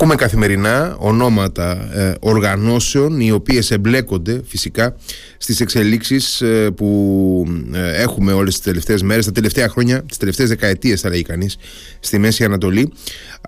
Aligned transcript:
ακούμε 0.00 0.14
καθημερινά 0.14 0.96
ονόματα 0.98 1.94
ε, 1.94 2.14
οργανώσεων 2.20 3.20
οι 3.20 3.30
οποίες 3.30 3.70
εμπλέκονται 3.70 4.42
φυσικά 4.46 4.96
στις 5.38 5.60
εξελίξεις 5.60 6.40
ε, 6.40 6.70
που 6.70 7.46
ε, 7.72 8.02
έχουμε 8.02 8.32
όλες 8.32 8.54
τις 8.54 8.62
τελευταίες 8.62 9.02
μέρες, 9.02 9.24
τα 9.24 9.32
τελευταία 9.32 9.68
χρόνια, 9.68 10.02
τις 10.02 10.16
τελευταίες 10.16 10.48
δεκαετίες 10.48 11.00
θα 11.00 11.08
λέει 11.08 11.22
κανείς 11.22 11.56
στη 12.00 12.18
Μέση 12.18 12.44
Ανατολή. 12.44 12.92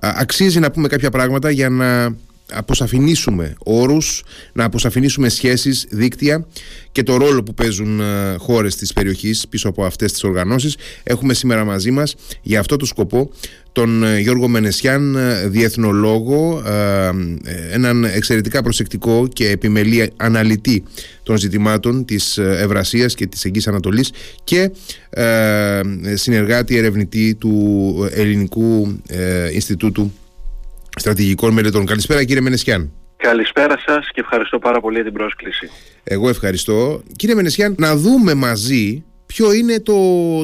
Αξίζει 0.01 0.59
να 0.59 0.71
πούμε 0.71 0.89
κάποια 0.89 1.11
πράγματα 1.11 1.51
για 1.51 1.69
να 1.69 2.15
αποσαφηνίσουμε 2.53 3.55
όρους, 3.59 4.23
να 4.53 4.65
αποσαφηνίσουμε 4.65 5.29
σχέσεις, 5.29 5.87
δίκτυα 5.91 6.47
και 6.93 7.03
το 7.03 7.17
ρόλο 7.17 7.43
που 7.43 7.55
παίζουν 7.55 8.01
ε, 8.01 8.35
χώρες 8.39 8.77
της 8.77 8.93
περιοχής 8.93 9.49
πίσω 9.49 9.69
από 9.69 9.85
αυτές 9.85 10.13
τις 10.13 10.25
οργανώσεις. 10.25 10.77
Έχουμε 11.03 11.35
σήμερα 11.35 11.65
μαζί 11.65 11.91
μας 11.91 12.15
για 12.43 12.61
αυτό 12.61 12.77
το 12.77 12.85
σκοπό 12.85 13.31
τον 13.73 14.05
ε, 14.05 14.19
Γιώργο 14.19 14.49
Μενεσιάν, 14.49 15.17
ε, 15.17 15.49
διεθνολόγο, 15.49 16.63
έναν 17.73 18.05
εξαιρετικά 18.05 18.63
προσεκτικό 18.63 19.29
και 19.33 19.49
επιμελή 19.49 20.13
αναλυτή 20.17 20.83
των 21.23 21.37
ζητημάτων 21.37 22.05
της 22.05 22.39
Ευρασίας 22.39 23.15
και 23.15 23.27
της 23.27 23.45
Εγγύης 23.45 23.69
Ανατολής 23.69 24.11
και 24.45 24.71
συνεργάτη 26.15 26.77
ερευνητή 26.77 27.35
του 27.35 28.09
Ελληνικού 28.13 29.01
Ινστιτούτου 29.53 30.13
στρατηγικών 30.97 31.53
μελετών. 31.53 31.87
Καλησπέρα 31.87 32.25
κύριε 32.25 32.41
Μενεσιάν. 32.41 32.93
Καλησπέρα 33.17 33.79
σας 33.87 34.09
και 34.13 34.21
ευχαριστώ 34.21 34.59
πάρα 34.59 34.81
πολύ 34.81 34.95
για 34.95 35.05
την 35.05 35.13
πρόσκληση. 35.13 35.71
Εγώ 36.05 36.29
ευχαριστώ. 36.29 37.03
Κύριε 37.17 37.35
Μενεσιάν, 37.35 37.75
να 37.79 37.97
δούμε 37.97 38.35
μαζί 38.35 39.05
ποιο 39.27 39.53
είναι 39.53 39.81
το, 39.81 39.97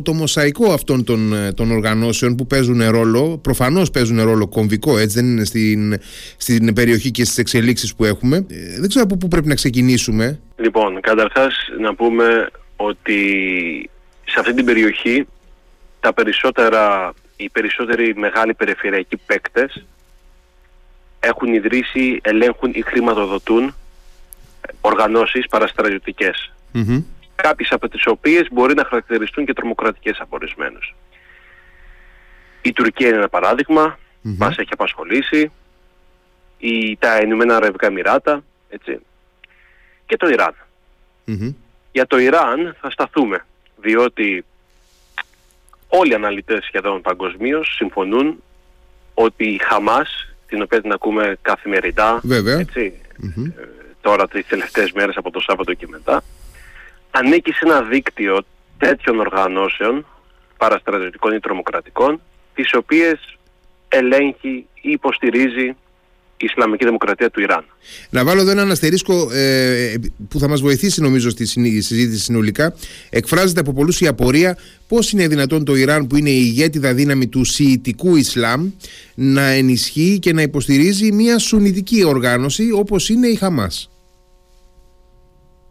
το 0.03 0.13
μοσαϊκό 0.13 0.73
αυτών 0.73 1.05
των, 1.05 1.33
των 1.55 1.71
οργανώσεων 1.71 2.35
που 2.35 2.47
παίζουν 2.47 2.91
ρόλο, 2.91 3.39
προφανώς 3.43 3.91
παίζουν 3.91 4.23
ρόλο 4.23 4.49
κομβικό, 4.49 4.99
έτσι 4.99 5.21
δεν 5.21 5.31
είναι 5.31 5.45
στην, 5.45 5.99
στην 6.37 6.75
περιοχή 6.75 7.11
και 7.11 7.25
στις 7.25 7.39
εξελίξεις 7.39 7.95
που 7.95 8.05
έχουμε. 8.05 8.37
Ε, 8.37 8.81
δεν 8.81 8.89
ξέρω 8.89 9.05
από 9.05 9.17
πού 9.17 9.29
πρέπει 9.29 9.49
να 9.49 9.55
ξεκινήσουμε. 9.55 10.41
Λοιπόν, 10.57 11.01
καταρχάς 11.01 11.55
να 11.81 11.95
πούμε 11.95 12.49
ότι 12.77 13.21
σε 14.25 14.41
αυτή 14.41 14.55
την 14.55 14.65
περιοχή 14.65 15.27
τα 16.01 16.13
περισσότερα, 16.13 17.13
οι 17.37 17.49
περισσότεροι 17.51 18.15
μεγάλοι 18.17 18.55
περιφερειακοί 18.55 19.17
παίκτες 19.27 19.87
έχουν 21.27 21.55
ιδρύσει, 21.55 22.21
ελέγχουν 22.23 22.71
ή 22.75 22.81
χρηματοδοτούν 22.81 23.75
οργανώσεις 24.81 25.47
παραστρατιωτικές. 25.47 26.53
Mm-hmm. 26.75 27.03
Κάποιες 27.35 27.73
από 27.73 27.89
τις 27.89 28.07
οποίες 28.07 28.47
μπορεί 28.53 28.75
να 28.75 28.85
χαρακτηριστούν 28.85 29.45
και 29.45 29.53
τρομοκρατικές 29.53 30.19
από 30.21 30.39
Η 32.63 32.73
Τουρκία 32.73 33.09
είναι 33.09 33.17
ένα 33.17 33.29
παράδειγμα, 33.29 33.99
mm-hmm. 33.99 34.37
μας 34.39 34.57
έχει 34.57 34.73
απασχολήσει, 34.73 35.53
η, 36.59 36.97
τα 36.97 37.19
Ηνωμένα 37.19 37.57
Αραβικά 37.57 37.87
Εμμυράτα, 37.87 38.45
έτσι, 38.69 38.99
και 40.07 40.17
το 40.17 40.29
Ιράν. 40.29 40.55
Για 41.93 42.07
το 42.07 42.19
Ιράν 42.19 42.77
θα 42.81 42.91
σταθούμε, 42.91 43.45
διότι 43.77 44.45
όλοι 45.89 46.11
οι 46.11 46.15
αναλυτές 46.15 46.65
σχεδόν 46.65 47.01
παγκοσμίως 47.01 47.75
συμφωνούν 47.75 48.43
ότι 49.15 49.45
η 49.45 49.59
Χαμάς 49.59 50.36
την 50.47 50.63
οποία 50.63 50.81
την 50.81 50.93
ακούμε 50.93 51.37
καθημερινά, 51.43 52.21
έτσι, 52.59 53.01
ε, 53.23 53.51
τώρα 54.01 54.29
τις 54.29 54.47
τελευταίες 54.47 54.93
μέρες 54.93 55.17
από 55.17 55.31
το 55.31 55.41
Σάββατο 55.41 55.75
και 55.75 55.87
μετά, 55.89 56.23
ανήκει 57.11 57.53
σε 57.53 57.65
ένα 57.65 57.83
δίκτυο 57.83 58.45
τέτοιων 58.79 59.21
οργανώσεων, 59.21 60.07
παραστρατιωτικών 60.57 61.35
ή 61.35 61.41
τρομοκρατικών, 61.41 62.21
τις 62.55 62.75
οποίες 62.75 63.39
ελέγχει 63.89 64.67
ή 64.75 64.91
υποστηρίζει 64.91 65.67
η 65.67 65.77
Ισλαμική 66.45 66.85
Δημοκρατία 66.85 67.31
του 67.31 67.41
Ιράν. 67.41 67.65
Να 68.11 68.25
βάλω 68.25 68.41
εδώ 68.41 68.51
έναν 68.51 68.71
αστερίσκο 68.71 69.29
ε, 69.33 69.95
που 70.29 70.39
θα 70.39 70.49
μας 70.49 70.61
βοηθήσει 70.61 71.01
νομίζω 71.01 71.31
στη 71.31 71.47
συζήτηση 71.47 72.19
συνολικά. 72.19 72.75
Εκφράζεται 73.11 73.61
από 73.61 73.73
πολλούς 73.73 74.01
η 74.01 74.07
απορία 74.07 74.59
πώς 74.89 75.13
είναι 75.13 75.29
δυνατόν 75.29 75.65
το 75.65 75.75
Ιράν 75.75 76.07
που 76.07 76.17
είναι 76.17 76.31
η 76.31 76.43
ηγέτιδα 76.45 76.95
δύναμη 76.95 77.29
του 77.29 77.45
Σιητικού 77.45 78.17
Ισλάμ 78.17 78.71
να 79.15 79.47
ενισχύει 79.47 80.19
και 80.19 80.33
να 80.33 80.43
υποστηρίζει 80.43 81.13
μια 81.13 81.39
σουνητική 81.39 82.05
οργάνωση 82.05 82.71
όπως 82.73 83.09
είναι 83.09 83.27
η 83.27 83.35
Χαμάς. 83.35 83.91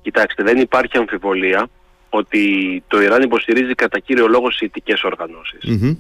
Κοιτάξτε, 0.02 0.44
δεν 0.44 0.58
υπάρχει 0.58 0.98
αμφιβολία 0.98 1.70
ότι 2.10 2.84
το 2.88 3.02
Ιράν 3.02 3.22
υποστηρίζει 3.22 3.74
κατά 3.76 4.00
κύριο 4.00 4.28
λόγο 4.28 4.52
σιητικές 4.52 5.02
ή 5.62 5.98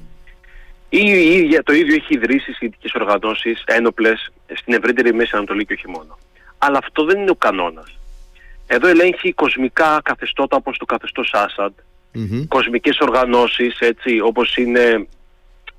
η 0.99 1.37
ίδια, 1.37 1.63
το 1.63 1.73
ίδιο 1.73 1.95
έχει 1.95 2.13
ιδρύσει 2.13 2.51
σχετικές 2.53 2.93
οργανώσεις 2.93 3.63
ένοπλες 3.65 4.31
στην 4.53 4.73
ευρύτερη 4.73 5.13
Μέση 5.13 5.35
Ανατολή 5.35 5.65
και 5.65 5.73
όχι 5.73 5.89
μόνο. 5.89 6.17
Αλλά 6.57 6.77
αυτό 6.77 7.05
δεν 7.05 7.19
είναι 7.19 7.29
ο 7.29 7.35
κανόνας. 7.35 7.97
Εδώ 8.67 8.87
ελέγχει 8.87 9.33
κοσμικά 9.33 10.01
καθεστώτα 10.03 10.55
όπως 10.55 10.77
το 10.77 10.85
καθεστώς 10.85 11.33
Άσαντ, 11.33 11.73
mm-hmm. 12.15 12.45
κοσμικές 12.47 12.99
οργανώσεις 12.99 13.79
έτσι, 13.79 14.19
όπως 14.19 14.57
είναι 14.57 15.07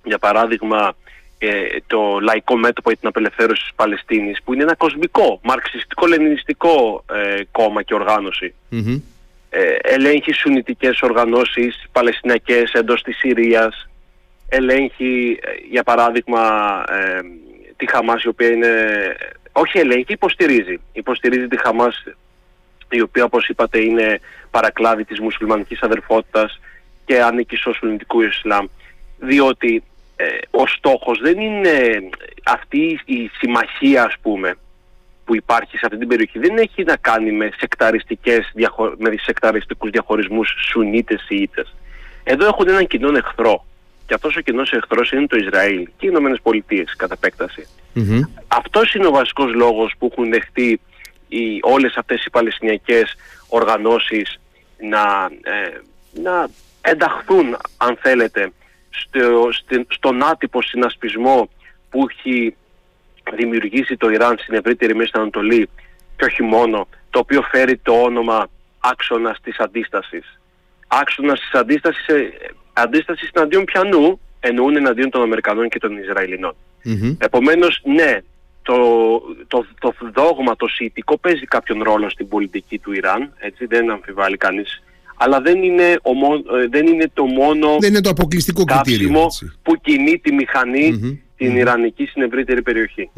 για 0.04 0.18
παράδειγμα 0.18 0.96
ε, 1.38 1.48
το 1.86 2.18
Λαϊκό 2.20 2.56
Μέτωπο 2.56 2.88
για 2.88 2.98
την 2.98 3.08
Απελευθέρωση 3.08 3.62
της 3.62 3.72
Παλαιστίνης 3.74 4.42
που 4.44 4.52
είναι 4.52 4.62
ένα 4.62 4.74
κοσμικό, 4.74 5.40
μαρξιστικό-λενινιστικό 5.42 7.04
ε, 7.12 7.42
κόμμα 7.50 7.82
και 7.82 7.94
οργάνωση. 7.94 8.54
Mm-hmm. 8.72 9.00
Ε, 9.50 9.76
ελέγχει 9.82 10.32
σουνητικές 10.32 11.00
οργανώσεις 11.02 11.88
παλαιστινιακές 11.92 12.72
εντός 12.72 13.02
της 13.02 13.16
Συρίας, 13.16 13.88
ελέγχει 14.48 15.38
ε, 15.42 15.50
για 15.70 15.82
παράδειγμα 15.82 16.42
ε, 16.88 17.20
τη 17.76 17.90
Χαμάς 17.90 18.22
η 18.22 18.28
οποία 18.28 18.48
είναι 18.48 18.72
όχι 19.52 19.78
ελέγχει, 19.78 20.12
υποστηρίζει. 20.12 20.80
Υποστηρίζει 20.92 21.48
τη 21.48 21.60
Χαμάς 21.60 22.04
η 22.90 23.00
οποία 23.00 23.24
όπως 23.24 23.48
είπατε 23.48 23.78
είναι 23.80 24.20
παρακλάδι 24.50 25.04
της 25.04 25.20
μουσουλμανικής 25.20 25.82
αδερφότητας 25.82 26.60
και 27.04 27.22
ανήκει 27.22 27.56
στο 27.56 27.72
σουνητικού 27.72 28.20
Ισλάμ. 28.22 28.66
Διότι 29.18 29.82
ε, 30.16 30.24
ο 30.50 30.66
στόχος 30.66 31.18
δεν 31.20 31.38
είναι 31.38 32.08
αυτή 32.44 33.00
η 33.04 33.30
συμμαχία 33.38 34.04
ας 34.04 34.14
πούμε 34.22 34.56
που 35.24 35.36
υπάρχει 35.36 35.76
σε 35.76 35.86
αυτή 35.86 35.98
την 35.98 36.08
περιοχή. 36.08 36.38
Δεν 36.38 36.58
έχει 36.58 36.84
να 36.84 36.96
κάνει 36.96 37.32
με, 37.32 37.50
σεκταριστικές, 37.58 38.52
με 38.96 39.14
σεκταριστικούς 39.22 39.90
διαχωρισμούς 39.90 40.54
Σουνίτες 40.70 41.26
ή 41.28 41.50
Εδώ 42.24 42.46
έχουν 42.46 42.68
έναν 42.68 42.86
κοινό 42.86 43.16
εχθρό 43.16 43.64
και 44.06 44.14
αυτός 44.14 44.36
ο 44.36 44.40
κοινός 44.40 44.72
εχθρός 44.72 45.10
είναι 45.10 45.26
το 45.26 45.36
Ισραήλ 45.36 45.84
και 45.84 46.06
οι 46.06 46.08
Ηνωμένες 46.10 46.40
Πολιτείες 46.42 46.94
κατά 46.96 47.14
επέκταση. 47.14 47.66
Mm-hmm. 47.94 48.20
Αυτός 48.48 48.94
είναι 48.94 49.06
ο 49.06 49.10
βασικός 49.10 49.54
λόγος 49.54 49.94
που 49.98 50.08
έχουν 50.12 50.30
δεχτεί 50.30 50.80
οι, 51.28 51.58
όλες 51.62 51.96
αυτές 51.96 52.24
οι 52.24 52.30
παλαιστινιακές 52.30 53.16
οργανώσεις 53.48 54.38
να, 54.80 55.30
ε, 55.42 55.80
να 56.22 56.48
ενταχθούν 56.80 57.56
αν 57.76 57.98
θέλετε 58.00 58.52
στο, 58.90 59.48
στον 59.88 60.24
άτυπο 60.24 60.62
συνασπισμό 60.62 61.48
που 61.90 62.06
έχει 62.10 62.56
δημιουργήσει 63.32 63.96
το 63.96 64.10
Ιράν 64.10 64.38
στην 64.38 64.54
ευρύτερη 64.54 64.94
Μέση 64.94 65.10
Ανατολή 65.14 65.68
και 66.16 66.24
όχι 66.24 66.42
μόνο, 66.42 66.88
το 67.10 67.18
οποίο 67.18 67.42
φέρει 67.42 67.76
το 67.76 67.92
όνομα 67.92 68.48
άξονας 68.80 69.40
της 69.42 69.58
αντίστασης. 69.58 70.40
Άξονας 70.86 71.40
της 71.40 71.60
αντίστασης 71.60 72.06
ε, 72.06 72.32
αντίσταση 72.76 73.30
εναντίον 73.32 73.64
πιανού 73.64 74.20
εννοούν 74.40 74.76
εναντίον 74.76 75.10
των 75.10 75.22
Αμερικανών 75.22 75.68
και 75.68 75.78
των 75.78 75.96
Ισραηλινών. 75.96 76.54
Mm-hmm. 76.84 77.16
Επομένως, 77.18 77.80
ναι, 77.84 78.18
το, 78.62 78.76
το, 79.46 79.66
το 79.78 79.94
δόγμα, 80.14 80.56
το 80.56 80.66
σιητικό 80.68 81.18
παίζει 81.18 81.44
κάποιον 81.44 81.82
ρόλο 81.82 82.10
στην 82.10 82.28
πολιτική 82.28 82.78
του 82.78 82.92
Ιράν, 82.92 83.32
έτσι 83.38 83.66
δεν 83.66 83.90
αμφιβάλλει 83.90 84.36
κανείς. 84.36 84.82
Αλλά 85.16 85.40
δεν 85.40 85.62
είναι, 85.62 85.84
ε, 85.84 85.98
δεν 86.70 86.86
είναι 86.86 87.10
το 87.14 87.24
μόνο 87.24 87.76
δεν 87.78 87.90
είναι 87.90 88.00
το 88.00 88.10
αποκλειστικό 88.10 88.64
κριτήριο, 88.64 89.26
που 89.62 89.76
κινεί 89.80 90.18
τη 90.18 90.32
μηχανή 90.32 90.90
mm-hmm. 90.92 91.18
την 91.36 91.52
mm-hmm. 91.52 91.56
Ιρανική 91.56 92.06
στην 92.06 92.22
ευρύτερη 92.22 92.62
περιοχή. 92.62 93.10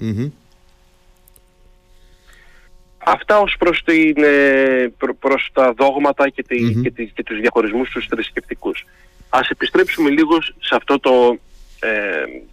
Αυτά 2.99 3.39
ως 3.39 3.57
προς, 3.59 3.83
την, 3.85 4.15
ε, 4.17 4.93
προς 5.19 5.51
τα 5.53 5.73
δόγματα 5.73 6.29
και, 6.29 6.43
τη, 6.43 6.75
και, 6.83 6.91
τη, 6.91 7.07
και 7.07 7.23
τους 7.23 7.41
διαχωρισμούς 7.41 7.91
τους 7.91 8.07
θρησκευτικούς. 8.07 8.85
Ας 9.29 9.49
επιστρέψουμε 9.49 10.11
λίγος 10.11 10.55
σε 10.59 10.75
αυτό 10.75 11.01
το 11.01 11.39
ε, 11.81 11.91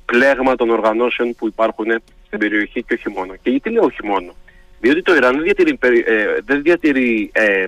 πλέγμα 0.05 0.55
των 0.55 0.69
οργανώσεων 0.69 1.35
που 1.35 1.47
υπάρχουν 1.47 1.85
στην 2.25 2.39
περιοχή 2.39 2.83
και 2.83 2.93
όχι 2.93 3.09
μόνο. 3.09 3.33
Και 3.41 3.49
γιατί 3.49 3.69
λέω 3.69 3.83
όχι 3.83 4.05
μόνο; 4.05 4.35
Διότι 4.79 5.01
το 5.01 5.15
Ιράν 5.15 5.33
δεν 5.33 5.43
διατηρεί, 5.43 5.77
ε, 6.05 6.25
δεν 6.45 6.61
διατηρεί 6.61 7.29
ε, 7.33 7.63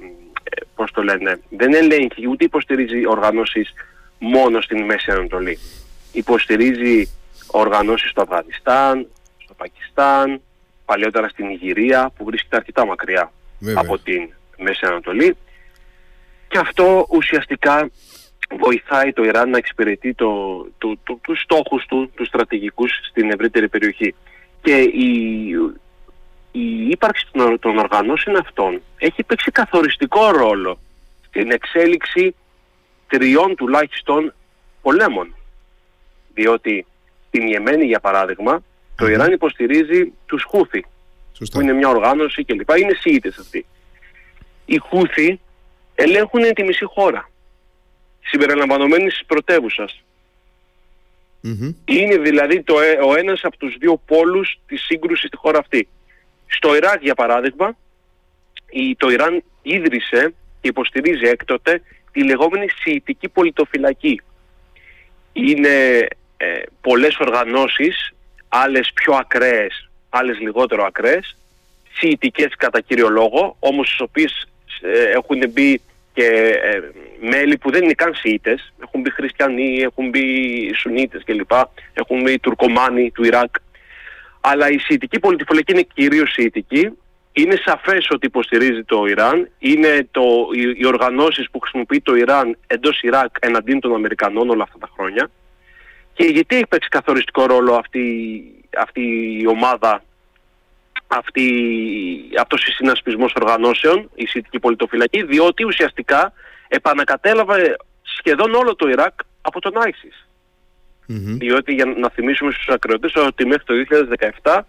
πώς 0.76 0.92
το 0.92 1.04
λένε, 1.04 1.40
δεν 1.50 1.74
ελέγχει 1.74 2.28
ούτε 2.30 2.44
υποστηρίζει 2.44 3.08
οργανώσεις 3.08 3.74
μόνο 4.20 4.62
στην 4.62 4.84
Μέση 4.84 5.12
Ανατολή. 5.12 5.60
Υποστηρίζει 6.12 7.10
οργανώσεις 7.48 8.10
στο 8.10 8.22
Αφγανιστάν, 8.22 9.08
στο 9.38 9.54
Πακιστάν, 9.54 10.42
παλιότερα 10.86 11.30
στην 11.30 11.50
Ιγυρία 11.50 12.12
που 12.18 12.24
βρίσκεται 12.26 12.56
αρκετά 12.56 12.86
μακριά 12.86 13.32
από 13.76 13.98
την 13.98 14.30
Μέση 14.58 14.86
Ανατολή 14.86 15.38
και 16.48 16.58
αυτό 16.58 17.06
ουσιαστικά 17.10 17.90
βοηθάει 18.56 19.14
το 19.14 19.24
Ιράν 19.24 19.50
να 19.50 19.58
εξυπηρετεί 19.58 20.14
το, 20.14 20.62
το, 20.78 20.98
το, 21.04 21.20
τους 21.22 21.42
στόχους 21.42 21.86
του, 21.86 22.12
τους 22.16 22.28
στρατηγικούς 22.28 22.92
στην 23.10 23.32
ευρύτερη 23.32 23.70
περιοχή. 23.70 24.16
Και 24.62 24.78
η, 24.82 25.50
η 26.52 26.90
ύπαρξη 26.90 27.28
των 27.60 27.78
οργανώσεων 27.78 28.38
αυτών 28.38 28.82
έχει 28.98 29.24
παίξει 29.24 29.52
καθοριστικό 29.52 30.32
ρόλο 30.32 30.80
στην 31.28 31.52
εξέλιξη 31.52 32.36
τριών 33.08 33.56
τουλάχιστον 33.56 34.34
πολέμων. 34.82 35.36
Διότι 36.34 36.86
στην 37.28 37.48
Ιεμένη 37.48 37.86
για 37.86 38.00
παράδειγμα 38.00 38.64
το 38.96 39.08
Ιράν 39.08 39.32
υποστηρίζει 39.32 40.14
τους 40.26 40.44
Χούθη 40.44 40.86
που 41.52 41.62
είναι 41.62 41.74
μια 41.74 41.90
οργάνωση 41.90 42.44
κλπ. 42.44 42.70
Είναι 42.78 42.94
Σιήτες 43.00 43.38
αυτοί. 43.38 43.66
Οι 44.66 44.78
Χούθη 44.78 45.40
ελέγχουν 45.96 46.54
τη 46.54 46.64
μισή 46.64 46.86
χώρα 46.86 47.30
συμπεριλαμβανομένης 48.30 49.14
της 49.14 49.26
πρωτεύουσας. 49.26 50.02
Είναι 51.86 52.18
δηλαδή 52.18 52.62
το, 52.62 52.80
ε, 52.80 52.92
ο 52.92 53.16
ένας 53.16 53.44
από 53.44 53.58
τους 53.58 53.76
δύο 53.80 54.02
πόλους 54.06 54.60
της 54.68 54.82
σύγκρουσης 54.86 55.28
στη 55.28 55.38
χώρα 55.38 55.60
αυτή. 55.60 55.88
Στο 56.48 56.76
Ιράκ 56.76 57.02
για 57.02 57.16
παράδειγμα, 57.16 57.78
η, 58.70 58.96
το 58.96 59.10
Ιράν 59.10 59.44
ίδρυσε 59.62 60.34
και 60.62 60.68
υποστηρίζει 60.68 61.26
έκτοτε 61.26 61.82
τη 62.12 62.24
λεγόμενη 62.24 62.68
Σιητική 62.70 63.30
Πολιτοφυλακή. 63.30 64.22
Είναι 65.34 66.08
ε, 66.38 66.62
πολλές 66.82 67.18
οργανώσεις, 67.18 68.14
άλλες 68.48 68.92
πιο 68.94 69.14
ακραίες, 69.14 69.90
άλλες 70.10 70.40
λιγότερο 70.40 70.84
ακραίες, 70.86 71.38
Σιητικές 71.94 72.56
κατά 72.58 72.82
κύριο 72.82 73.10
λόγο, 73.10 73.56
όμως 73.60 73.88
στις 73.88 74.00
οποίες 74.00 74.48
ε, 74.82 75.04
έχουν 75.04 75.50
μπει 75.50 75.82
και 76.18 76.60
ε, 76.64 76.80
μέλη 77.20 77.58
που 77.58 77.72
δεν 77.72 77.84
είναι 77.84 77.94
καν 77.94 78.14
Σιήτες, 78.14 78.74
έχουν 78.84 79.02
μπει 79.02 79.12
Χριστιανοί, 79.12 79.80
έχουν 79.82 80.10
μπει 80.10 80.26
Σουνίτες 80.74 81.24
κλπ, 81.26 81.52
έχουν 81.94 82.22
μπει 82.22 82.40
Τουρκομάνοι 82.40 83.12
του 83.12 83.24
Ιράκ. 83.24 83.56
Αλλά 84.42 84.70
η 84.70 84.78
Σιητική 84.80 85.20
πολιτιφυλακή 85.20 85.72
είναι 85.72 85.88
κυρίως 85.94 86.32
Σιητική. 86.32 86.90
Είναι 87.32 87.56
σαφές 87.66 88.08
ότι 88.10 88.26
υποστηρίζει 88.26 88.84
το 88.84 89.06
Ιράν. 89.06 89.50
Είναι 89.60 90.08
το, 90.12 90.22
οι, 90.54 90.74
οι 90.78 90.86
οργανώσεις 90.86 91.50
που 91.52 91.60
χρησιμοποιεί 91.60 92.02
το 92.02 92.16
Ιράν 92.16 92.58
εντός 92.68 93.02
Ιράκ 93.02 93.36
εναντίον 93.40 93.80
των 93.80 93.94
Αμερικανών 93.94 94.50
όλα 94.50 94.64
αυτά 94.64 94.78
τα 94.78 94.90
χρόνια. 94.96 95.30
Και 96.14 96.24
γιατί 96.24 96.56
έχει 96.56 96.68
παίξει 96.68 96.90
καθοριστικό 96.90 97.46
ρόλο 97.46 97.74
αυτή, 97.74 98.04
αυτή 98.78 99.02
η 99.42 99.48
ομάδα 99.48 100.04
αυτή, 101.08 101.46
αυτός 102.40 102.68
ο 102.68 102.72
συνασπισμός 102.72 103.34
οργανώσεων, 103.42 104.10
η 104.16 104.26
Σιητική 104.26 104.60
Πολιτοφυλακή, 104.60 105.24
διότι 105.24 105.66
ουσιαστικά 105.66 106.34
επανακατέλαβε 106.68 107.76
σχεδόν 108.02 108.54
όλο 108.54 108.76
το 108.76 108.88
Ιράκ 108.88 109.14
από 109.42 109.62
τον 109.62 109.74
ISIS. 109.76 110.28
Διότι 111.38 111.74
για 111.74 111.86
να 111.86 112.10
θυμίσουμε 112.10 112.52
στους 112.52 112.68
ακροατές 112.68 113.16
ότι 113.16 113.46
μέχρι 113.46 113.64
το 113.64 113.74
2017 114.44 114.60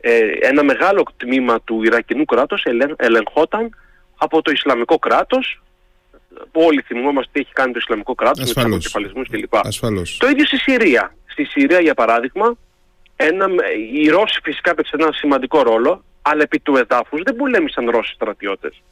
ε, 0.00 0.20
ένα 0.40 0.64
μεγάλο 0.64 1.06
τμήμα 1.16 1.60
του 1.60 1.82
Ιρακινού 1.82 2.24
κράτους 2.24 2.62
ελεγχόταν 2.96 3.76
από 4.16 4.42
το 4.42 4.50
Ισλαμικό 4.50 4.98
κράτος 4.98 5.62
που 6.52 6.60
όλοι 6.60 6.82
θυμόμαστε 6.82 7.30
τι 7.32 7.40
έχει 7.40 7.52
κάνει 7.52 7.72
το 7.72 7.78
Ισλαμικό 7.82 8.14
κράτος 8.14 8.44
Ασφαλώς. 8.44 8.70
με 8.70 8.76
τους 8.76 8.94
αποκεφαλισμούς 8.94 9.28
κλπ. 9.28 9.66
Ασφαλώς. 9.66 10.16
Το 10.16 10.28
ίδιο 10.28 10.46
στη 10.46 10.56
Συρία. 10.56 11.14
Στη 11.26 11.44
Συρία 11.44 11.80
για 11.80 11.94
παράδειγμα 11.94 12.56
ένα, 13.22 13.46
οι 13.92 14.08
Ρώσοι 14.08 14.40
φυσικά 14.42 14.70
έπαιξαν 14.70 15.00
ένα 15.00 15.12
σημαντικό 15.12 15.62
ρόλο, 15.62 16.04
αλλά 16.22 16.42
επί 16.42 16.60
του 16.60 16.76
εδάφους 16.76 17.22
δεν 17.22 17.36
πολέμησαν 17.36 17.90
Ρώσοι 17.90 18.12
στρατιώτες. 18.14 18.82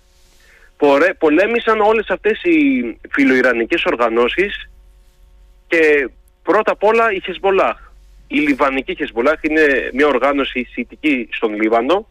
Πολέμησαν 1.18 1.80
όλες 1.80 2.08
αυτές 2.08 2.42
οι 2.42 2.98
φιλοϊρανικές 3.10 3.84
οργανώσεις 3.84 4.70
και 5.66 6.10
πρώτα 6.42 6.72
απ' 6.72 6.84
όλα 6.84 7.12
η 7.12 7.20
Χεσμολάχ. 7.20 7.76
Η 8.26 8.38
Λιβανική 8.38 8.94
Χεσμολάχ 8.96 9.38
είναι 9.42 9.90
μια 9.92 10.06
οργάνωση 10.06 10.60
ισητική 10.60 11.28
στον 11.32 11.54
λιβανο 11.60 12.08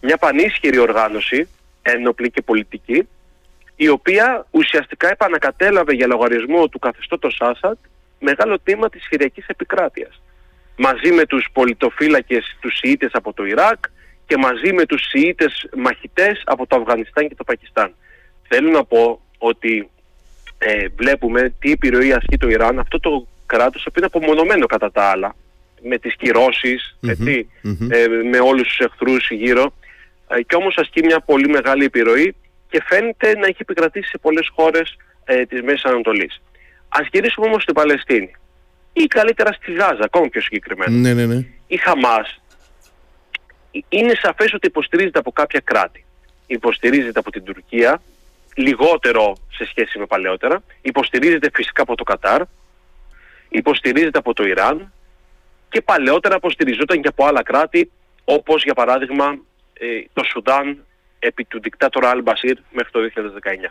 μια 0.00 0.16
πανίσχυρη 0.16 0.78
οργάνωση, 0.78 1.48
ένοπλη 1.82 2.30
και 2.30 2.42
πολιτική, 2.42 3.08
η 3.76 3.88
οποία 3.88 4.46
ουσιαστικά 4.50 5.10
επανακατέλαβε 5.10 5.94
για 5.94 6.06
λογαριασμό 6.06 6.68
του 6.68 6.78
καθεστώτος 6.78 7.40
Άσαντ 7.40 7.76
μεγάλο 8.18 8.58
τμήμα 8.58 8.88
της 8.88 9.02
Συριακής 9.04 9.46
επικράτειας 9.46 10.20
μαζί 10.76 11.12
με 11.12 11.26
τους 11.26 11.48
πολιτοφύλακες 11.52 12.56
τους 12.60 12.76
Σιήτες 12.76 13.10
από 13.12 13.32
το 13.32 13.44
Ιράκ 13.44 13.78
και 14.26 14.36
μαζί 14.36 14.72
με 14.72 14.86
τους 14.86 15.02
Σιήτες 15.08 15.68
μαχητές 15.76 16.42
από 16.44 16.66
το 16.66 16.76
Αφγανιστάν 16.76 17.28
και 17.28 17.34
το 17.34 17.44
Πακιστάν. 17.44 17.94
Θέλω 18.48 18.70
να 18.70 18.84
πω 18.84 19.20
ότι 19.38 19.90
ε, 20.58 20.86
βλέπουμε 20.96 21.54
τι 21.58 21.70
επιρροή 21.72 22.12
ασκεί 22.12 22.36
το 22.36 22.48
Ιράν, 22.48 22.78
αυτό 22.78 23.00
το 23.00 23.26
κράτος 23.46 23.82
που 23.82 23.92
είναι 23.96 24.06
απομονωμένο 24.06 24.66
κατά 24.66 24.90
τα 24.92 25.02
άλλα, 25.02 25.34
με 25.82 25.98
τις 25.98 26.16
κυρώσεις, 26.16 26.98
ε, 27.00 28.06
με 28.30 28.38
όλους 28.38 28.68
τους 28.68 28.78
εχθρούς 28.78 29.30
γύρω, 29.30 29.74
ε, 30.28 30.42
και 30.42 30.56
όμως 30.56 30.76
ασκεί 30.76 31.04
μια 31.04 31.20
πολύ 31.20 31.48
μεγάλη 31.48 31.84
επιρροή 31.84 32.34
και 32.68 32.82
φαίνεται 32.88 33.38
να 33.38 33.46
έχει 33.46 33.58
επικρατήσει 33.58 34.08
σε 34.08 34.18
πολλές 34.18 34.50
χώρες 34.54 34.96
ε, 35.24 35.44
της 35.44 35.62
Μέσης 35.62 35.84
Ανατολής. 35.84 36.42
Ας 36.88 37.06
γυρίσουμε 37.12 37.46
όμως 37.46 37.62
στην 37.62 37.74
Παλαιστίνη 37.74 38.30
ή 38.92 39.06
καλύτερα 39.06 39.52
στη 39.52 39.72
Γάζα, 39.72 40.04
ακόμη 40.04 40.28
πιο 40.28 40.40
συγκεκριμένα. 40.40 40.90
Ναι, 40.90 41.12
ναι, 41.14 41.26
ναι. 41.26 41.46
Η 41.66 41.76
Χαμάς 41.76 42.40
είναι 43.88 44.14
σαφές 44.14 44.52
ότι 44.54 44.66
υποστηρίζεται 44.66 45.18
από 45.18 45.32
κάποια 45.32 45.60
κράτη. 45.64 46.04
Υποστηρίζεται 46.46 47.18
από 47.18 47.30
την 47.30 47.44
Τουρκία, 47.44 48.02
λιγότερο 48.54 49.36
σε 49.50 49.64
σχέση 49.66 49.98
με 49.98 50.06
παλαιότερα. 50.06 50.62
Υποστηρίζεται 50.82 51.50
φυσικά 51.54 51.82
από 51.82 51.94
το 51.94 52.04
Κατάρ. 52.04 52.42
Υποστηρίζεται 53.48 54.18
από 54.18 54.32
το 54.32 54.44
Ιράν. 54.46 54.92
Και 55.68 55.82
παλαιότερα 55.82 56.34
υποστηριζόταν 56.34 57.02
και 57.02 57.08
από 57.08 57.26
άλλα 57.26 57.42
κράτη, 57.42 57.90
όπως 58.24 58.62
για 58.62 58.74
παράδειγμα 58.74 59.38
ε, 59.72 59.86
το 60.12 60.22
Σουδάν 60.24 60.84
επί 61.18 61.44
του 61.44 61.60
δικτάτορα 61.60 62.08
Αλ 62.10 62.22
Μπασίρ 62.22 62.58
μέχρι 62.70 62.90
το 62.90 63.00
2019. 63.64 63.70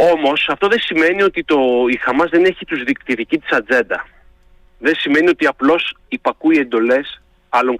Όμως 0.00 0.48
αυτό 0.48 0.68
δεν 0.68 0.78
σημαίνει 0.80 1.22
ότι 1.22 1.44
το, 1.44 1.58
η 1.88 1.96
Χαμάς 1.96 2.30
δεν 2.30 2.44
έχει 2.44 2.64
τους 2.64 2.82
δικτυακή 2.82 3.38
της 3.38 3.50
ατζέντα. 3.50 4.06
Δεν 4.78 4.94
σημαίνει 4.94 5.28
ότι 5.28 5.46
απλώς 5.46 5.96
υπακούει 6.08 6.58
εντολές 6.58 7.22
άλλων 7.48 7.76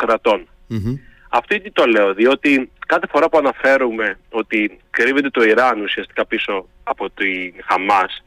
Αυτό 1.28 1.54
γιατί 1.54 1.70
το 1.70 1.84
λέω, 1.84 2.14
διότι 2.14 2.70
κάθε 2.86 3.06
φορά 3.06 3.28
που 3.28 3.38
αναφέρουμε 3.38 4.18
ότι 4.30 4.78
κρύβεται 4.90 5.30
το 5.30 5.42
Ιράν 5.42 5.80
ουσιαστικά 5.80 6.26
πίσω 6.26 6.68
από 6.82 7.10
τη 7.10 7.52
Χαμάς 7.64 8.24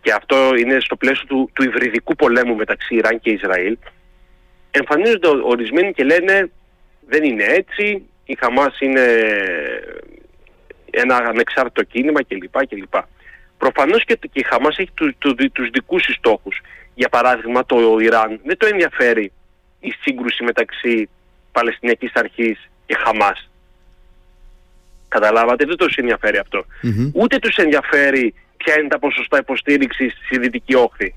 και 0.00 0.12
αυτό 0.12 0.56
είναι 0.56 0.80
στο 0.80 0.96
πλαίσιο 0.96 1.26
του, 1.26 1.50
του 1.52 1.62
υβριδικού 1.62 2.14
πολέμου 2.14 2.54
μεταξύ 2.54 2.94
Ιράν 2.94 3.20
και 3.20 3.30
Ισραήλ, 3.30 3.76
εμφανίζονται 4.70 5.28
ορισμένοι 5.28 5.92
και 5.92 6.04
λένε 6.04 6.50
δεν 7.08 7.24
είναι 7.24 7.44
έτσι, 7.44 8.02
η 8.24 8.36
Χαμάς 8.40 8.80
είναι 8.80 9.04
ένα 10.90 11.16
ανεξάρτητο 11.16 11.82
κίνημα 11.82 12.24
κλπ. 12.24 12.66
κλπ. 12.66 12.94
Προφανώς 13.58 14.04
και 14.04 14.18
η 14.32 14.42
Χαμάς 14.42 14.78
έχει 14.78 14.90
του, 14.94 15.14
του, 15.18 15.34
τους 15.52 15.68
δικούς 15.70 16.02
της 16.02 16.14
στόχους. 16.14 16.60
Για 16.94 17.08
παράδειγμα 17.08 17.66
το 17.66 17.98
Ιράν 17.98 18.40
δεν 18.44 18.56
το 18.56 18.66
ενδιαφέρει 18.66 19.32
η 19.80 19.94
σύγκρουση 20.00 20.44
μεταξύ 20.44 21.08
Παλαιστινιακής 21.52 22.12
Αρχής 22.14 22.70
και 22.86 22.96
Χαμάς. 23.04 23.50
Καταλάβατε, 25.08 25.64
δεν 25.64 25.76
τους 25.76 25.96
ενδιαφέρει 25.96 26.38
Ούτε 27.14 27.38
τους 27.38 27.56
ενδιαφέρει 27.56 28.34
ποια 28.56 28.78
είναι 28.78 28.88
τα 28.88 28.98
ποσοστά 28.98 29.38
υποστήριξης 29.38 30.12
στη 30.26 30.38
Δυτική 30.38 30.74
Όχθη. 30.74 31.14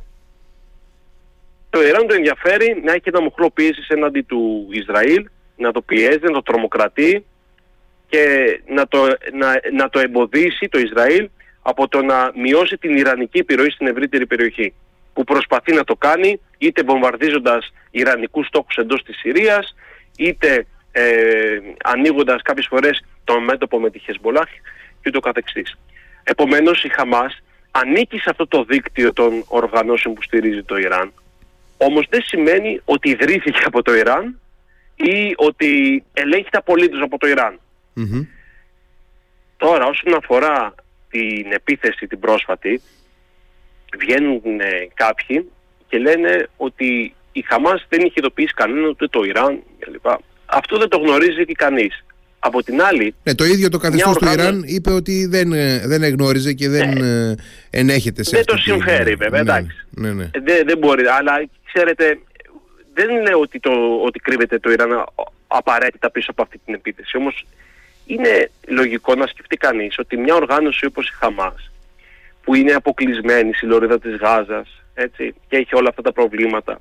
Το 1.70 1.82
Ιράν 1.82 2.08
το 2.08 2.14
ενδιαφέρει 2.14 2.82
να 2.84 2.92
έχει 2.92 3.04
ένα 3.04 3.22
μοχλό 3.22 3.50
πίεσης 3.50 3.88
έναντι 3.88 4.22
του 4.22 4.68
Ισραήλ, 4.72 5.28
να 5.58 5.72
το 5.72 5.82
πιέζει, 5.82 6.20
να 6.22 6.32
το 6.32 6.42
τρομοκρατεί 6.42 7.26
και 8.08 8.26
να 8.68 8.88
το, 8.88 9.08
να, 9.34 9.60
να 9.74 9.90
το 9.90 10.00
εμποδίσει 10.00 10.68
το 10.70 10.80
Ισραήλ 10.80 11.30
από 11.62 11.88
το 11.88 12.02
να 12.02 12.32
μειώσει 12.36 12.78
την 12.78 12.98
Ιρανική 12.98 13.38
επιρροή 13.38 13.70
στην 13.70 13.88
ευρύτερη 13.88 14.26
περιοχή. 14.26 14.74
Που 15.14 15.24
προσπαθεί 15.24 15.74
να 15.74 15.84
το 15.84 15.96
κάνει 15.96 16.40
είτε 16.58 16.84
βομβαρδίζοντας 16.84 17.74
Ιρανικούς 17.92 18.48
στόχους 18.48 18.76
εντός 18.76 19.04
της 19.04 19.18
Συρίας, 19.18 19.76
είτε 20.18 20.66
ε, 20.92 21.60
ανοίγοντας 21.84 22.42
κάποιες 22.42 22.68
φορές 22.70 23.04
το 23.24 23.40
μέτωπο 23.40 23.80
με 23.80 23.90
τη 23.90 24.00
Χεσμολάχ 24.00 24.50
και 25.02 25.10
το 25.10 25.20
καθεξής. 25.20 25.78
Επομένως 26.24 26.84
η 26.84 26.90
Χαμάς 26.90 27.44
ανήκει 27.72 28.18
σε 28.18 28.30
αυτό 28.30 28.48
το 28.48 28.64
δίκτυο 28.64 29.14
των 29.14 29.44
οργανώσεων 29.48 30.14
που 30.14 30.22
στηρίζει 30.22 30.64
το 30.64 30.78
Ιράν, 30.78 31.14
όμως 31.78 32.08
δεν 32.10 32.22
σημαίνει 32.22 32.82
ότι 32.86 33.10
ιδρύθηκε 33.10 33.60
από 33.66 33.82
το 33.82 33.96
Ιράν 33.96 34.40
ή 34.96 35.34
ότι 35.38 36.04
ελέγχεται 36.14 36.58
απολύτως 36.58 37.02
από 37.02 37.18
το 37.18 37.28
Ιράν. 37.28 37.60
Τώρα 39.58 39.86
όσον 39.86 40.14
αφορά 40.16 40.76
την 41.12 41.52
επίθεση 41.52 42.08
την 42.08 42.20
πρόσφατη 42.20 42.82
βγαίνουν 44.00 44.42
ε, 44.60 44.88
κάποιοι 44.94 45.50
και 45.88 45.98
λένε 45.98 46.50
ότι 46.58 47.14
η 47.32 47.42
Χαμάς 47.42 47.86
δεν 47.90 48.00
είχε 48.00 48.14
ειδοποιήσει 48.16 48.54
κανέναν 48.54 48.86
ούτε 48.86 49.08
το 49.08 49.24
Ιράν 49.24 49.64
κλπ. 49.80 50.06
Αυτό 50.46 50.78
δεν 50.78 50.90
το 50.90 50.98
γνωρίζει 50.98 51.46
και 51.46 51.54
κανείς. 51.54 52.06
Από 52.40 52.64
την 52.64 52.82
άλλη... 52.82 53.16
Ναι, 53.24 53.36
το 53.36 53.44
ίδιο 53.44 53.70
το 53.70 53.78
καθεστώς 53.78 54.18
του 54.18 54.32
Ιράν 54.32 54.64
είπε 54.66 54.92
ότι 54.92 55.26
δεν, 55.26 55.52
ε, 55.52 55.82
δεν 55.86 56.04
εγνώριζε 56.04 56.54
και 56.54 56.70
δεν 56.70 56.90
ναι. 56.98 57.36
ενέχεται 57.70 58.24
σε 58.24 58.36
Δεν 58.36 58.46
το 58.46 58.58
συμφέρει 58.58 59.16
βέβαια, 59.16 59.44
ναι, 59.44 59.52
εντάξει. 59.52 59.86
Ναι, 59.90 60.12
ναι. 60.12 60.30
Δεν, 60.44 60.66
δεν 60.66 60.78
μπορεί, 60.78 61.06
αλλά 61.06 61.50
ξέρετε 61.74 62.20
δεν 62.94 63.22
λέω 63.22 63.40
ότι, 63.40 63.60
το, 63.60 63.72
ότι 64.06 64.20
κρύβεται 64.20 64.60
το 64.60 64.72
Ιράν 64.72 65.06
απαραίτητα 65.48 66.12
πίσω 66.12 66.32
από 66.32 66.42
αυτή 66.42 66.60
την 66.66 66.74
επίθεση. 66.74 67.18
Όμως 67.18 67.46
είναι 68.14 68.52
λογικό 68.68 69.16
να 69.16 69.28
σκεφτεί 69.28 69.58
κανείς 69.58 70.00
ότι 70.00 70.18
μια 70.18 70.36
οργάνωση 70.36 70.86
όπως 70.86 71.10
η 71.10 71.14
Χαμάς 71.14 71.72
που 72.44 72.56
είναι 72.56 72.72
αποκλεισμένη 72.72 73.54
στη 73.54 73.66
λωρίδα 73.66 74.00
της 74.00 74.16
Γάζας 74.16 74.84
έτσι, 74.94 75.34
και 75.48 75.58
έχει 75.58 75.76
όλα 75.76 75.90
αυτά 75.90 76.02
τα 76.02 76.12
προβλήματα 76.12 76.80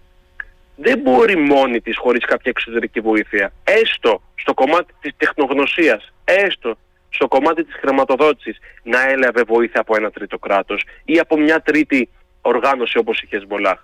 δεν 0.82 0.98
μπορεί 0.98 1.36
μόνη 1.36 1.80
της 1.80 1.96
χωρίς 1.96 2.24
κάποια 2.24 2.50
εξωτερική 2.50 3.00
βοήθεια. 3.00 3.52
Έστω 3.64 4.22
στο 4.34 4.54
κομμάτι 4.54 4.92
της 5.00 5.12
τεχνογνωσίας 5.16 6.12
έστω 6.24 6.76
στο 7.10 7.28
κομμάτι 7.28 7.64
της 7.64 7.74
χρηματοδότησης 7.80 8.58
να 8.82 9.08
έλαβε 9.08 9.42
βοήθεια 9.42 9.80
από 9.80 9.96
ένα 9.96 10.10
τρίτο 10.10 10.38
κράτος 10.38 10.84
ή 11.04 11.18
από 11.18 11.38
μια 11.38 11.60
τρίτη 11.60 12.08
οργάνωση 12.40 12.98
όπως 12.98 13.20
η 13.20 13.26
χεσμολαχ 13.26 13.80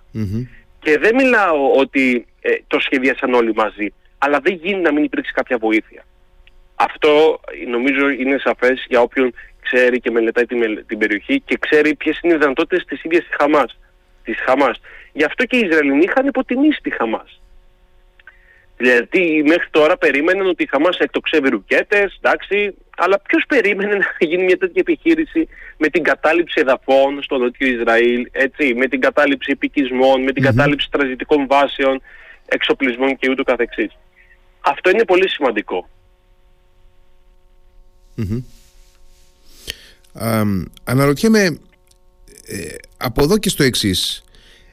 Και 0.79 0.97
δεν 0.97 1.15
μιλάω 1.15 1.71
ότι 1.71 2.25
ε, 2.41 2.51
το 2.67 2.79
σχεδίασαν 2.79 3.33
όλοι 3.33 3.53
μαζί, 3.55 3.93
αλλά 4.17 4.39
δεν 4.39 4.53
γίνει 4.53 4.81
να 4.81 4.93
μην 4.93 5.03
υπήρξει 5.03 5.33
κάποια 5.33 5.57
βοήθεια. 5.57 6.05
Αυτό 6.79 7.39
νομίζω 7.67 8.09
είναι 8.09 8.37
σαφές 8.37 8.85
για 8.87 9.01
όποιον 9.01 9.33
ξέρει 9.61 9.99
και 9.99 10.11
μελετάει 10.11 10.45
την, 10.45 10.85
την 10.87 10.97
περιοχή 10.97 11.41
και 11.45 11.57
ξέρει 11.59 11.95
ποιες 11.95 12.19
είναι 12.21 12.33
οι 12.33 12.37
δυνατότητες 12.37 12.85
της 12.85 13.03
ίδιας 13.03 13.23
της 13.23 13.35
Χαμάς. 13.39 13.77
Της 14.23 14.37
Χαμάς. 14.45 14.79
Γι' 15.13 15.23
αυτό 15.23 15.45
και 15.45 15.57
οι 15.57 15.67
Ισραηλινοί 15.67 16.03
είχαν 16.03 16.27
υποτιμήσει 16.27 16.79
τη 16.81 16.89
Χαμάς. 16.89 17.41
Δηλαδή 18.77 19.43
μέχρι 19.45 19.67
τώρα 19.71 19.97
περίμεναν 19.97 20.47
ότι 20.47 20.63
η 20.63 20.67
Χαμάς 20.67 20.97
εκτοξεύει 20.97 21.49
ρουκέτες, 21.49 22.19
εντάξει, 22.21 22.75
αλλά 22.97 23.19
ποιος 23.19 23.43
περίμενε 23.47 23.95
να 23.95 24.15
γίνει 24.19 24.43
μια 24.43 24.57
τέτοια 24.57 24.81
επιχείρηση 24.87 25.47
με 25.77 25.87
την 25.87 26.03
κατάληψη 26.03 26.59
εδαφών 26.59 27.23
στο 27.23 27.37
νότιο 27.37 27.67
Ισραήλ, 27.67 28.27
έτσι, 28.31 28.73
με 28.73 28.87
την 28.87 29.01
κατάληψη 29.01 29.51
επικισμών, 29.51 30.23
με 30.23 30.31
την 30.31 30.43
mm-hmm. 30.43 30.55
κατάληψη 30.55 30.87
τραζητικών 30.91 31.47
βάσεων, 31.47 32.01
εξοπλισμών 32.45 33.17
και 33.17 33.29
ούτω 33.29 33.43
καθεξής. 33.43 33.97
Αυτό 34.61 34.89
είναι 34.89 35.05
πολύ 35.05 35.29
σημαντικό. 35.29 35.89
Mm-hmm. 38.17 38.41
αναρωτιέμαι 40.83 41.57
ε, 42.45 42.75
από 42.97 43.23
εδώ 43.23 43.37
και 43.37 43.49
στο 43.49 43.63
εξής 43.63 44.23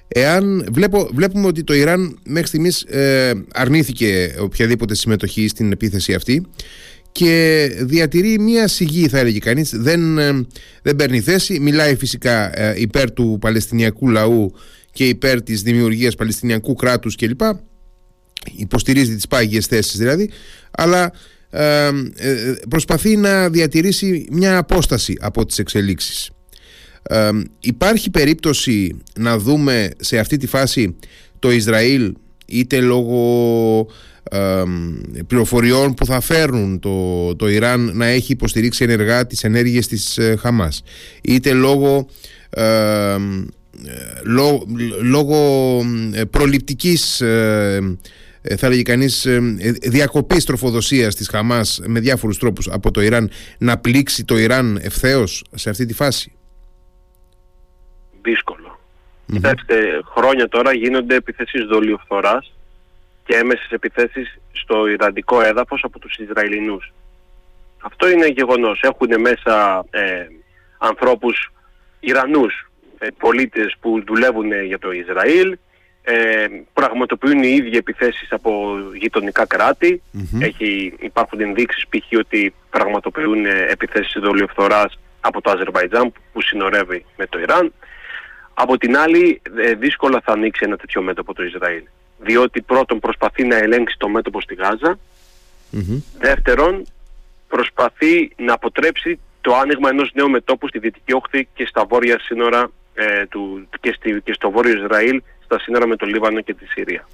Εάν 0.08 0.68
βλέπω, 0.72 1.08
βλέπουμε 1.12 1.46
ότι 1.46 1.64
το 1.64 1.74
Ιράν 1.74 2.18
μέχρι 2.24 2.46
στιγμής 2.46 2.82
ε, 2.82 3.32
αρνήθηκε 3.52 4.34
οποιαδήποτε 4.40 4.94
συμμετοχή 4.94 5.48
στην 5.48 5.72
επίθεση 5.72 6.14
αυτή 6.14 6.46
και 7.12 7.68
διατηρεί 7.80 8.38
μια 8.38 8.68
σιγή 8.68 9.08
θα 9.08 9.18
έλεγε 9.18 9.38
κανείς 9.38 9.70
δεν, 9.74 10.18
ε, 10.18 10.46
δεν 10.82 10.96
παίρνει 10.96 11.20
θέση 11.20 11.60
μιλάει 11.60 11.96
φυσικά 11.96 12.60
ε, 12.60 12.80
υπέρ 12.80 13.12
του 13.12 13.38
Παλαιστινιακού 13.40 14.08
λαού 14.08 14.54
και 14.92 15.08
υπέρ 15.08 15.42
της 15.42 15.62
δημιουργίας 15.62 16.14
Παλαιστινιακού 16.14 16.74
κράτους 16.74 17.16
κλπ 17.16 17.40
υποστηρίζει 18.56 19.14
τις 19.14 19.26
πάγιες 19.26 19.66
θέσεις 19.66 19.98
δηλαδή 19.98 20.30
αλλά 20.70 21.12
ε, 21.54 21.90
προσπαθεί 22.68 23.16
να 23.16 23.48
διατηρήσει 23.48 24.26
μια 24.30 24.58
απόσταση 24.58 25.16
από 25.20 25.46
τις 25.46 25.58
εξελίξεις. 25.58 26.30
Υπάρχει 27.60 28.10
περίπτωση 28.10 28.96
να 29.18 29.38
δούμε 29.38 29.90
σε 29.98 30.18
αυτή 30.18 30.36
τη 30.36 30.46
φάση 30.46 30.96
το 31.38 31.50
Ισραήλ 31.50 32.14
είτε 32.46 32.80
λόγω 32.80 33.86
πληροφοριών 35.26 35.94
που 35.94 36.06
θα 36.06 36.20
φέρνουν 36.20 36.78
το, 36.78 37.36
το 37.36 37.48
Ιράν 37.48 37.90
να 37.94 38.06
έχει 38.06 38.32
υποστηρίξει 38.32 38.84
ενεργά 38.84 39.26
τις 39.26 39.44
ενέργειες 39.44 39.86
της 39.86 40.18
ε, 40.18 40.36
Χαμάς 40.40 40.82
είτε 41.22 41.52
λόγω 41.52 42.06
ε, 42.50 43.16
λόγω 45.02 45.80
προληπτικής 46.30 47.20
ε, 47.20 47.96
θα 48.56 48.66
έλεγε 48.66 48.82
κανείς 48.82 49.26
διακοπής 49.82 50.44
τροφοδοσίας 50.44 51.14
της 51.14 51.28
Χαμάς 51.28 51.80
με 51.86 52.00
διάφορους 52.00 52.38
τρόπους 52.38 52.68
από 52.68 52.90
το 52.90 53.00
Ιράν 53.00 53.30
να 53.58 53.78
πλήξει 53.78 54.24
το 54.24 54.38
Ιράν 54.38 54.76
ευθέως 54.82 55.44
σε 55.54 55.70
αυτή 55.70 55.86
τη 55.86 55.94
φάση; 55.94 56.32
Δύσκολο. 58.22 58.78
Κοιτάξτε, 59.32 60.00
χρόνια 60.04 60.48
τώρα 60.48 60.72
γίνονται 60.72 61.14
επιθέσεις 61.14 61.64
δολιοφθοράς 61.64 62.54
και 63.24 63.36
έμεσες 63.36 63.70
επιθέσεις 63.70 64.38
στο 64.52 64.86
Ιραντικό 64.86 65.40
έδαφος 65.40 65.80
από 65.84 65.98
τους 65.98 66.16
Ισραηλινούς. 66.16 66.92
Αυτό 67.82 68.10
είναι 68.10 68.26
γεγονός. 68.26 68.80
Έχουν 68.80 69.20
μέσα 69.20 69.84
ε, 69.90 70.26
ανθρώπους 70.78 71.52
Ιρανούς, 72.00 72.70
ε, 72.98 73.06
πολίτες 73.18 73.74
που 73.80 74.02
δουλεύουν 74.06 74.64
για 74.64 74.78
το 74.78 74.92
Ισραήλ, 74.92 75.58
ε, 76.06 76.46
πραγματοποιούν 76.72 77.42
οι 77.42 77.48
ίδιοι 77.48 77.76
επιθέσεις 77.76 78.32
από 78.32 78.76
γειτονικά 78.94 79.46
Έχει, 80.40 80.94
υπάρχουν 81.00 81.40
ενδείξεις 81.40 81.86
π.χ. 81.88 82.18
ότι 82.18 82.54
πραγματοποιούν 82.70 83.46
ε, 83.46 83.66
επιθέσεις 83.68 84.20
δολιοφθοράς 84.20 84.98
από 85.20 85.40
το 85.40 85.50
Αζερβαϊτζάν 85.50 86.12
που 86.32 86.42
συνορεύει 86.42 87.04
με 87.16 87.26
το 87.26 87.38
Ιράν. 87.38 87.72
Από 88.54 88.78
την 88.78 88.96
άλλη, 88.96 89.40
ε, 89.56 89.74
δύσκολα 89.74 90.20
θα 90.24 90.32
ανοίξει 90.32 90.62
ένα 90.66 90.76
τέτοιο 90.76 91.02
μέτωπο 91.02 91.34
το 91.34 91.42
Ισραήλ. 91.42 91.82
Διότι 92.18 92.62
πρώτον 92.62 92.98
προσπαθεί 92.98 93.44
να 93.44 93.56
ελέγξει 93.56 93.96
το 93.98 94.08
μέτωπο 94.08 94.40
στη 94.40 94.54
γαζα 94.54 94.98
Δεύτερον, 96.18 96.84
προσπαθεί 97.48 98.30
να 98.36 98.52
αποτρέψει 98.52 99.18
το 99.40 99.54
άνοιγμα 99.54 99.88
ενός 99.88 100.10
νέου 100.14 100.30
μετώπου 100.30 100.68
στη 100.68 100.78
Δυτική 100.78 101.12
Όχθη 101.12 101.48
και 101.54 101.66
στα 101.66 101.84
βόρεια 101.84 102.18
σύνορα 102.20 102.70
ε, 102.94 103.26
του, 103.26 103.68
και, 103.80 103.92
στη, 103.96 104.20
και 104.24 104.32
στο 104.32 104.50
βόρειο 104.50 104.84
Ισραήλ, 104.84 105.22
στα 105.44 105.58
σύνορα 105.58 105.86
με 105.86 105.96
το 105.96 106.06
Λίβανο 106.06 106.40
και 106.40 106.54
τη 106.54 106.66
Συρία. 106.66 107.08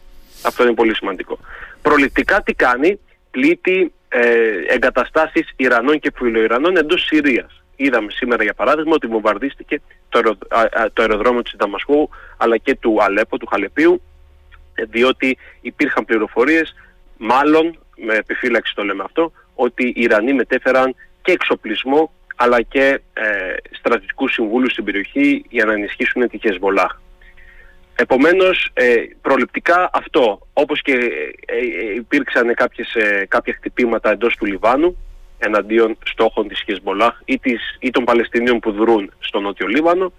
Αυτό 0.44 0.62
είναι 0.62 0.74
πολύ 0.74 0.94
σημαντικό. 0.94 1.38
Προληπτικά 1.82 2.42
τι 2.42 2.54
κάνει, 2.54 3.00
πλήττει 3.30 3.92
ε, 4.08 4.28
εγκαταστάσεις 4.68 5.52
Ιρανών 5.56 5.98
και 5.98 6.12
φιλοϊρανών 6.14 6.76
εντός 6.76 7.04
Συρίας. 7.04 7.62
Είδαμε 7.76 8.10
σήμερα 8.10 8.42
για 8.42 8.54
παράδειγμα 8.54 8.92
ότι 8.94 9.06
βομβαρδίστηκε 9.06 9.80
το, 10.08 10.38
το 10.92 11.02
αεροδρόμιο 11.02 11.42
της 11.42 11.54
Δαμασκού 11.58 12.10
αλλά 12.36 12.56
και 12.56 12.74
του 12.74 12.96
Αλέπο, 13.02 13.38
του 13.38 13.46
Χαλεπίου 13.46 14.02
ε, 14.74 14.84
διότι 14.84 15.38
υπήρχαν 15.60 16.04
πληροφορίες 16.04 16.74
μάλλον 17.16 17.78
με 17.96 18.14
επιφύλαξη 18.14 18.74
το 18.74 18.84
λέμε 18.84 19.02
αυτό 19.04 19.32
ότι 19.54 19.86
οι 19.86 20.00
Ιρανοί 20.00 20.32
μετέφεραν 20.32 20.94
και 21.22 21.32
εξοπλισμό 21.32 22.12
αλλά 22.36 22.62
και 22.62 23.00
ε, 23.12 23.54
στρατιωτικούς 23.70 24.32
συμβούλους 24.32 24.72
στην 24.72 24.84
περιοχή 24.84 25.44
για 25.48 25.64
να 25.64 25.72
ενισχύσουν 25.72 26.28
τη 26.28 26.38
Χεσμολάχ. 26.38 26.98
Επομένως, 27.94 28.70
ε, 28.72 28.94
προληπτικά 29.22 29.90
αυτό, 29.92 30.46
όπως 30.52 30.82
και 30.82 30.92
ε, 30.92 31.56
ε 31.56 31.94
υπήρξαν 31.94 32.54
κάποιες, 32.54 32.94
ε, 32.94 33.26
κάποια 33.28 33.54
χτυπήματα 33.54 34.10
εντός 34.10 34.36
του 34.36 34.44
Λιβάνου, 34.46 34.96
εναντίον 35.38 35.96
στόχων 36.04 36.48
της 36.48 36.62
Χεσμολάχ 36.66 37.20
ή, 37.24 37.38
της, 37.38 37.76
ή 37.78 37.90
των 37.90 38.04
Παλαιστινίων 38.04 38.58
που 38.58 38.72
δρούν 38.72 39.12
στο 39.18 39.40
Νότιο 39.40 39.66
Λίβανο 39.66 40.12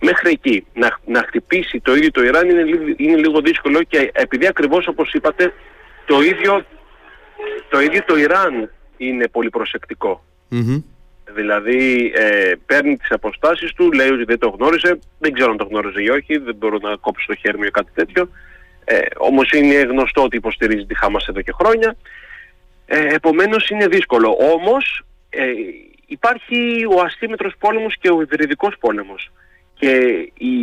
μέχρι 0.00 0.30
εκεί. 0.30 0.66
Να, 0.74 0.98
να 1.04 1.22
χτυπήσει 1.22 1.80
το 1.80 1.94
ίδιο 1.94 2.10
το 2.10 2.22
Ιράν 2.22 2.48
είναι, 2.48 2.64
είναι 2.96 3.16
λίγο 3.16 3.40
δύσκολο 3.40 3.82
και 3.82 4.10
επειδή 4.14 4.46
ακριβώς 4.46 4.86
όπως 4.86 5.12
είπατε 5.12 5.52
το 6.06 6.22
ίδιο 6.22 6.64
το, 7.68 7.80
ίδιο 7.80 8.04
το 8.04 8.16
Ιράν 8.16 8.70
είναι 8.96 9.28
πολύ 9.28 9.50
Δηλαδή 11.24 12.12
ε, 12.14 12.52
παίρνει 12.66 12.96
τις 12.96 13.10
αποστάσεις 13.10 13.72
του, 13.72 13.92
λέει 13.92 14.08
ότι 14.08 14.24
δεν 14.24 14.38
το 14.38 14.48
γνώριζε, 14.48 14.98
δεν 15.18 15.32
ξέρω 15.32 15.50
αν 15.50 15.56
το 15.56 15.64
γνώριζε 15.64 16.02
ή 16.02 16.08
όχι, 16.08 16.38
δεν 16.38 16.54
μπορώ 16.54 16.78
να 16.78 16.96
κόψω 16.96 17.26
το 17.26 17.34
χέρι 17.34 17.58
μου 17.58 17.64
ή 17.64 17.70
κάτι 17.70 17.90
τέτοιο. 17.94 18.28
Ε, 18.84 19.00
όμως 19.16 19.50
είναι 19.50 19.74
γνωστό 19.74 20.22
ότι 20.22 20.36
υποστηρίζει 20.36 20.86
τη 20.86 20.96
Χάμας 20.96 21.26
εδώ 21.26 21.40
και 21.40 21.52
χρόνια. 21.52 21.96
Ε, 22.86 23.14
επομένως 23.14 23.68
είναι 23.68 23.86
δύσκολο. 23.86 24.36
Όμως 24.54 25.02
ε, 25.30 25.52
υπάρχει 26.06 26.86
ο 26.96 27.00
αστήμετρος 27.00 27.54
πόλεμος 27.58 27.96
και 28.00 28.10
ο 28.10 28.20
υβριδικός 28.20 28.74
πόλεμος. 28.80 29.30
Και 29.74 29.96
η, 30.38 30.54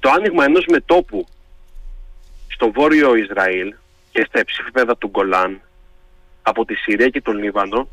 το 0.00 0.10
άνοιγμα 0.10 0.44
ενός 0.44 0.64
μετόπου 0.70 1.26
στο 2.48 2.70
βόρειο 2.72 3.14
Ισραήλ 3.14 3.74
και 4.12 4.24
στα 4.28 4.40
υψήφιπεδα 4.40 4.96
του 4.96 5.08
Γκολάν 5.08 5.60
από 6.42 6.64
τη 6.64 6.74
Συρία 6.74 7.08
και 7.08 7.20
τον 7.20 7.38
Λίβανο 7.38 7.88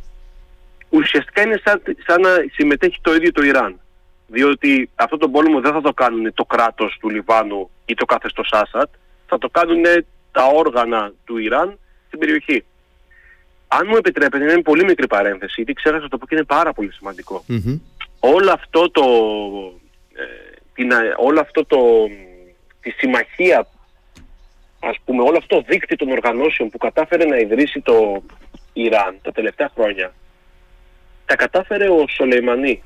ουσιαστικά 0.90 1.42
είναι 1.42 1.62
σαν, 1.64 1.82
σαν 2.08 2.22
να 2.22 2.30
συμμετέχει 2.52 2.98
το 3.02 3.14
ίδιο 3.14 3.32
το 3.32 3.44
Ιράν. 3.44 3.80
Διότι 4.28 4.90
αυτό 4.96 5.18
το 5.18 5.30
πόλεμο 5.30 5.60
δεν 5.60 5.72
θα 5.72 5.82
το 5.82 5.94
κάνουν 5.94 6.34
το 6.34 6.46
κράτος 6.46 6.98
του 7.00 7.10
Λιβάνου 7.10 7.70
ή 7.86 7.94
το 7.94 8.06
καθεστώς 8.06 8.50
Άσατ, 8.52 8.90
θα 9.28 9.38
το 9.38 9.50
κάνουν 9.50 9.84
τα 10.32 10.46
όργανα 10.46 11.12
του 11.26 11.38
Ιράν 11.38 11.80
στην 12.08 12.20
περιοχή. 12.20 12.64
Αν 13.68 13.88
μου 13.90 13.96
επιτρέπετε, 13.96 14.44
είναι 14.44 14.62
πολύ 14.62 14.84
μικρή 14.84 15.08
παρένθεση, 15.08 15.54
γιατί 15.56 15.74
ξέχασα 15.74 16.08
το 16.08 16.18
πω 16.18 16.26
και 16.26 16.36
είναι 16.36 16.44
πάρα 16.44 16.74
πολύ 16.74 16.92
Όλο 18.20 18.52
αυτό 18.52 18.92
το, 18.92 19.04
ε, 20.14 20.24
την, 20.74 20.92
όλο 21.18 21.40
αυτό 21.40 21.66
το, 21.66 21.78
τη 22.82 22.90
συμμαχία, 22.90 23.68
ας 24.80 24.98
πούμε, 25.06 25.24
όλο 25.24 25.38
αυτό 25.38 25.56
το 25.56 25.66
δίκτυο 25.68 25.96
των 25.96 26.12
οργανώσεων 26.12 26.70
που 26.70 26.78
κατάφερε 26.78 27.26
να 27.26 27.38
ιδρύσει 27.38 27.82
το 27.82 28.24
Ιράν 28.74 29.20
τα 29.22 29.32
τελευταία 29.32 29.72
χρόνια, 29.76 30.14
τα 31.30 31.36
κατάφερε 31.36 31.88
ο 31.90 32.06
Σολεϊμανί. 32.16 32.82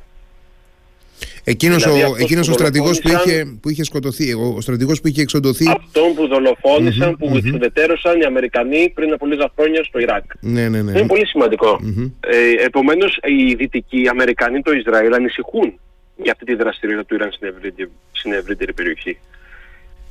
Εκείνος, 1.44 1.84
δηλαδή, 1.84 2.02
ο, 2.02 2.16
εκείνος 2.20 2.48
ο 2.48 2.54
στρατηγός 2.54 3.00
που 3.02 3.10
είχε, 3.10 3.58
που 3.62 3.70
είχε 3.70 3.84
σκοτωθεί, 3.84 4.34
ο, 4.34 4.54
ο 4.58 4.62
στρατηγός 4.62 5.02
που 5.02 5.08
είχε 5.08 5.22
εξοντωθεί... 5.22 5.66
Αυτόν 5.70 6.14
που 6.16 6.28
δολοφόνησαν, 6.28 7.12
mm-hmm, 7.12 7.18
που 7.20 7.30
mm-hmm. 7.30 7.38
εξουδετέρωσαν 7.38 8.22
οι 8.22 8.24
Αμερικανοί 8.24 8.92
πριν 8.96 9.14
από 9.14 9.26
λίγα 9.26 9.52
χρόνια 9.56 9.84
στο 9.84 10.00
Ιράκ. 10.00 10.24
Ναι, 10.40 10.70
ναι, 10.70 10.82
ναι. 10.82 10.92
Είναι 10.92 11.08
πολύ 11.08 11.28
σημαντικό. 11.28 11.80
Mm-hmm. 11.84 12.12
Ε, 12.20 12.64
επομένως, 12.66 13.20
οι 13.24 13.54
δυτικοί 13.54 14.02
οι 14.02 14.08
Αμερικανοί, 14.08 14.62
το 14.62 14.72
Ισραήλ, 14.72 15.14
ανησυχούν 15.14 15.80
για 16.16 16.32
αυτή 16.32 16.46
τη 16.46 16.56
δραστηριότητα 16.56 17.08
του 17.08 17.16
Ιράν 17.16 17.32
στην 17.32 17.48
ευρύτερη, 17.48 17.90
στην 18.12 18.32
ευρύτερη 18.34 18.74
περιοχή. 18.74 19.18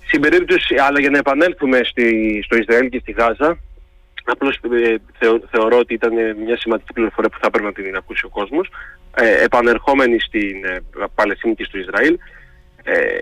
Στην 0.07 0.21
περίπτωση, 0.21 0.75
αλλά 0.87 1.01
για 1.01 1.11
να 1.11 1.19
επανέλθουμε 1.19 1.81
στη, 1.85 2.07
στο 2.45 2.57
Ισραήλ 2.57 2.89
και 2.89 2.99
στη 3.03 3.13
Γάζα, 3.13 3.59
απλώς 4.25 4.61
ε, 4.73 4.95
θεωρώ 5.51 5.79
ότι 5.79 5.95
ήταν 5.95 6.13
μια 6.45 6.57
σημαντική 6.57 6.93
πληροφορία 6.93 7.31
που 7.31 7.39
θα 7.41 7.51
πρέπει 7.51 7.65
να 7.65 7.73
την 7.73 7.97
ακούσει 7.97 8.25
ο 8.25 8.29
κόσμος. 8.29 8.71
Ε, 9.17 9.45
επανερχόμενοι 9.45 10.21
στην 10.21 10.65
ε, 10.65 10.83
Παλαιστίνη 11.15 11.55
και 11.55 11.65
στο 11.65 11.79
Ισραήλ, 11.79 12.19
ε, 12.83 13.19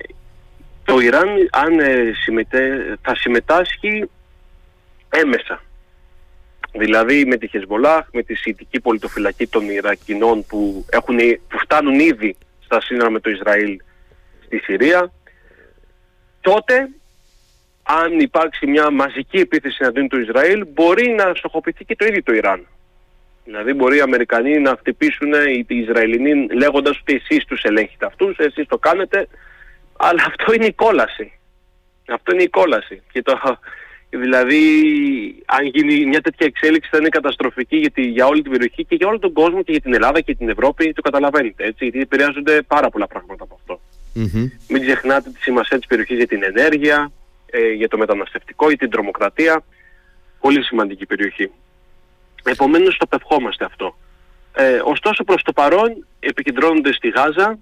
το 0.84 0.98
Ιράν 0.98 1.28
αν 1.50 1.78
ε, 1.80 2.12
συμμετέ, 2.14 2.96
θα 3.02 3.14
συμμετάσχει 3.16 4.10
έμεσα. 5.08 5.62
Δηλαδή 6.72 7.24
με 7.24 7.36
τη 7.36 7.48
Χεσμολάχ, 7.48 8.06
με 8.12 8.22
τη 8.22 8.34
Σιητική 8.34 8.80
πολιτοφυλακή 8.80 9.46
των 9.46 9.70
Ιρακινών 9.70 10.46
που, 10.46 10.84
έχουν, 10.90 11.16
που 11.48 11.58
φτάνουν 11.58 12.00
ήδη 12.00 12.36
στα 12.60 12.80
σύνορα 12.80 13.10
με 13.10 13.20
το 13.20 13.30
Ισραήλ 13.30 13.80
στη 14.44 14.58
Συρία, 14.58 15.12
τότε 16.40 16.88
αν 17.98 18.20
υπάρξει 18.20 18.66
μια 18.66 18.90
μαζική 18.90 19.36
επίθεση 19.36 19.76
εναντίον 19.80 20.08
του 20.08 20.20
Ισραήλ, 20.20 20.66
μπορεί 20.74 21.08
να 21.08 21.34
στοχοποιηθεί 21.34 21.84
και 21.84 21.96
το 21.96 22.04
ίδιο 22.04 22.22
το 22.22 22.32
Ιράν. 22.32 22.66
Δηλαδή 23.44 23.72
μπορεί 23.72 23.96
οι 23.96 24.00
Αμερικανοί 24.00 24.58
να 24.58 24.76
χτυπήσουν 24.78 25.32
οι 25.32 25.66
Ισραηλινοί 25.68 26.46
λέγοντας 26.52 26.98
ότι 27.00 27.14
εσείς 27.14 27.44
τους 27.44 27.62
ελέγχετε 27.62 28.06
αυτούς, 28.06 28.36
εσείς 28.38 28.66
το 28.66 28.78
κάνετε, 28.78 29.28
αλλά 29.96 30.24
αυτό 30.26 30.52
είναι 30.52 30.66
η 30.66 30.72
κόλαση. 30.72 31.32
Αυτό 32.08 32.32
είναι 32.32 32.42
η 32.42 32.48
κόλαση. 32.48 33.02
Και 33.12 33.22
το, 33.22 33.38
δηλαδή 34.10 34.62
αν 35.46 35.66
γίνει 35.66 36.06
μια 36.06 36.20
τέτοια 36.20 36.46
εξέλιξη 36.46 36.90
θα 36.92 36.98
είναι 36.98 37.08
καταστροφική 37.08 37.76
γιατί, 37.76 38.02
για 38.02 38.26
όλη 38.26 38.42
την 38.42 38.50
περιοχή 38.50 38.84
και 38.84 38.94
για 38.94 39.06
όλο 39.06 39.18
τον 39.18 39.32
κόσμο 39.32 39.62
και 39.62 39.72
για 39.72 39.80
την 39.80 39.94
Ελλάδα 39.94 40.20
και 40.20 40.34
την 40.34 40.48
Ευρώπη, 40.48 40.92
το 40.92 41.02
καταλαβαίνετε 41.02 41.64
έτσι, 41.64 41.84
γιατί 41.84 42.00
επηρεάζονται 42.00 42.62
πάρα 42.62 42.90
πολλά 42.90 43.06
πράγματα 43.06 43.44
από 43.44 43.54
αυτό. 43.60 43.80
Mm-hmm. 44.16 44.50
Μην 44.68 44.82
ξεχνάτε 44.82 45.30
τη 45.30 45.40
σημασία 45.40 45.78
της 45.78 45.86
περιοχής 45.86 46.16
για 46.16 46.26
την 46.26 46.42
ενέργεια, 46.42 47.12
ε, 47.50 47.72
για 47.72 47.88
το 47.88 47.98
μεταναστευτικό, 47.98 48.68
για 48.68 48.76
την 48.76 48.90
τρομοκρατία. 48.90 49.62
Πολύ 50.40 50.64
σημαντική 50.64 51.06
περιοχή. 51.06 51.50
Επομένως 52.44 52.96
το 52.96 53.06
πευχόμαστε 53.06 53.64
αυτό. 53.64 53.96
Ε, 54.54 54.80
ωστόσο 54.84 55.24
προς 55.24 55.42
το 55.42 55.52
παρόν 55.52 56.06
επικεντρώνονται 56.20 56.92
στη 56.92 57.08
Γάζα, 57.08 57.58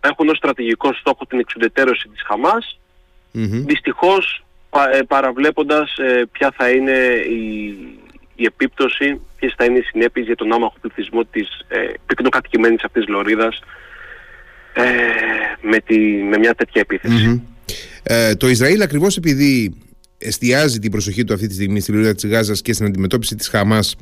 έχουν 0.00 0.28
ως 0.28 0.36
στρατηγικό 0.36 0.92
στόχο 0.92 1.26
την 1.26 1.38
εξουδετέρωση 1.38 2.08
της 2.08 2.22
Χαμάς, 2.22 2.80
mm-hmm. 3.34 3.64
δυστυχώς 3.66 4.44
πα, 4.70 4.96
ε, 4.96 5.02
παραβλέποντας 5.02 5.96
ε, 5.96 6.24
ποια 6.32 6.52
θα 6.56 6.70
είναι 6.70 6.96
η, 7.28 7.76
η 8.34 8.44
επίπτωση, 8.44 9.20
ποιες 9.36 9.54
θα 9.56 9.64
είναι 9.64 9.78
οι 9.78 9.82
συνέπειες 9.82 10.26
για 10.26 10.36
τον 10.36 10.52
άμαχο 10.52 10.74
πληθυσμό 10.80 11.24
της 11.24 11.48
ε, 11.68 11.92
πυκνοκατοικημένης 12.06 12.84
αυτής 12.84 13.06
λωρίδας 13.08 13.60
ε, 14.72 14.84
με, 15.60 15.80
τη, 15.80 15.98
με 16.22 16.38
μια 16.38 16.54
τέτοια 16.54 16.80
ε, 18.08 18.34
το 18.34 18.48
Ισραήλ 18.48 18.82
ακριβώς 18.82 19.16
επειδή 19.16 19.74
εστιάζει 20.18 20.78
την 20.78 20.90
προσοχή 20.90 21.24
του 21.24 21.34
αυτή 21.34 21.46
τη 21.46 21.54
στιγμή 21.54 21.80
στη 21.80 21.92
λωρίδα 21.92 22.14
της 22.14 22.26
Γάζας 22.26 22.62
και 22.62 22.72
στην 22.72 22.86
αντιμετώπιση 22.86 23.34
της 23.34 23.48
Χαμάς 23.48 23.96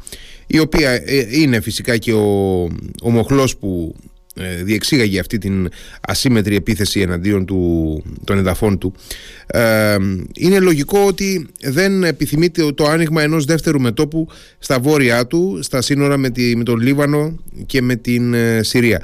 η 0.47 0.59
οποία 0.59 0.91
ε, 0.91 1.27
είναι 1.31 1.61
φυσικά 1.61 1.97
και 1.97 2.13
ο, 2.13 2.63
ο 3.03 3.11
μοχλός 3.11 3.57
που 3.57 3.95
ε, 4.35 4.63
διεξήγαγε 4.63 5.19
αυτή 5.19 5.39
την 5.39 5.69
ασύμετρη 6.01 6.57
επίθεση 6.57 7.01
εναντίον 7.01 7.47
του, 7.47 8.03
των 8.25 8.39
εδαφών 8.39 8.79
του 8.79 8.95
ε, 9.47 9.97
είναι 10.35 10.61
λογικό 10.61 10.99
ότι 11.07 11.47
δεν 11.61 12.05
επιθυμείται 12.05 12.73
το 12.73 12.85
άνοιγμα 12.85 13.23
ενός 13.23 13.45
δεύτερου 13.45 13.81
μετόπου 13.81 14.29
στα 14.59 14.81
βόρειά 14.81 15.27
του 15.27 15.59
στα 15.63 15.83
σύνορα 15.83 16.17
με, 16.17 16.31
τη, 16.31 16.57
με 16.57 16.63
τον 16.63 16.81
Λίβανο 16.81 17.39
και 17.67 17.83
με 17.83 17.97
την 17.97 18.35
Συρία 18.61 19.03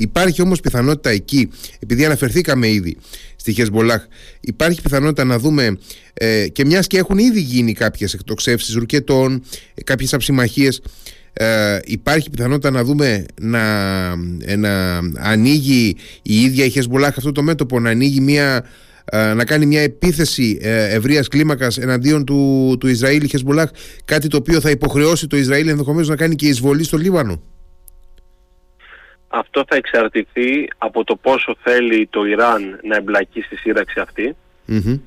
Υπάρχει 0.00 0.42
όμως 0.42 0.60
πιθανότητα 0.60 1.10
εκεί, 1.10 1.48
επειδή 1.78 2.04
αναφερθήκαμε 2.04 2.68
ήδη 2.68 2.96
στη 3.36 3.52
Χεσμολάχ, 3.52 4.04
υπάρχει 4.40 4.80
πιθανότητα 4.82 5.24
να 5.24 5.38
δούμε 5.38 5.78
ε, 6.14 6.48
και 6.48 6.64
μιας 6.64 6.86
και 6.86 6.98
έχουν 6.98 7.18
ήδη 7.18 7.40
γίνει 7.40 7.72
κάποιες 7.72 8.14
εκτοξεύσεις 8.14 8.74
ρουκετών, 8.74 9.42
ε, 9.74 9.82
κάποιες 9.82 10.14
αψημαχίες, 10.14 10.82
ε, 11.32 11.78
υπάρχει 11.84 12.30
πιθανότητα 12.30 12.70
να 12.70 12.84
δούμε 12.84 13.24
να, 13.40 13.60
ε, 14.40 14.56
να 14.56 14.98
ανοίγει 15.18 15.96
η 16.22 16.40
ίδια 16.40 16.64
η 16.64 16.70
Χεσμολάχ 16.70 17.16
αυτό 17.16 17.32
το 17.32 17.42
μέτωπο, 17.42 17.80
να 17.80 17.90
ανοίγει 17.90 18.20
μια 18.20 18.64
ε, 19.04 19.32
να 19.34 19.44
κάνει 19.44 19.66
μια 19.66 19.80
επίθεση 19.80 20.58
ευρείας 20.62 21.28
κλίμακας 21.28 21.78
εναντίον 21.78 22.24
του, 22.24 22.76
του 22.80 22.86
Ισραήλ 22.86 23.22
η 23.22 23.28
Χεσμολάχ, 23.28 23.70
κάτι 24.04 24.28
το 24.28 24.36
οποίο 24.36 24.60
θα 24.60 24.70
υποχρεώσει 24.70 25.26
το 25.26 25.36
Ισραήλ 25.36 25.68
ενδεχομένως 25.68 26.08
να 26.08 26.16
κάνει 26.16 26.34
και 26.34 26.46
εισβολή 26.46 26.84
στο 26.84 26.96
Λίβανο. 26.96 27.42
Αυτό 29.32 29.64
θα 29.68 29.76
εξαρτηθεί 29.76 30.68
από 30.78 31.04
το 31.04 31.16
πόσο 31.16 31.56
θέλει 31.62 32.06
το 32.10 32.24
Ιράν 32.24 32.80
να 32.82 32.96
εμπλακεί 32.96 33.40
στη 33.40 33.56
σύραξη 33.56 34.00
αυτή. 34.00 34.36
Mm-hmm. 34.68 35.00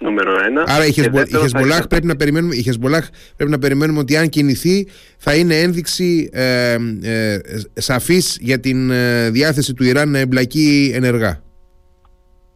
Νούμερο 0.00 0.44
ένα. 0.44 0.64
Άρα 0.66 0.86
η, 0.86 0.92
Χεσμολάχ 1.40 1.86
πρέπει, 1.86 2.06
να 2.06 2.16
περιμένουμε, 2.16 2.54
η 2.54 2.78
πρέπει 3.36 3.50
να 3.50 3.58
περιμένουμε 3.58 3.98
ότι 3.98 4.16
αν 4.16 4.28
κινηθεί 4.28 4.88
θα 5.16 5.34
είναι 5.34 5.60
ένδειξη 5.60 6.30
ε, 6.32 6.76
ε, 7.02 7.38
σαφής 7.74 8.38
για 8.40 8.60
την 8.60 8.90
ε, 8.90 9.30
διάθεση 9.30 9.74
του 9.74 9.84
Ιράν 9.84 10.10
να 10.10 10.18
εμπλακεί 10.18 10.92
ενεργά. 10.94 11.42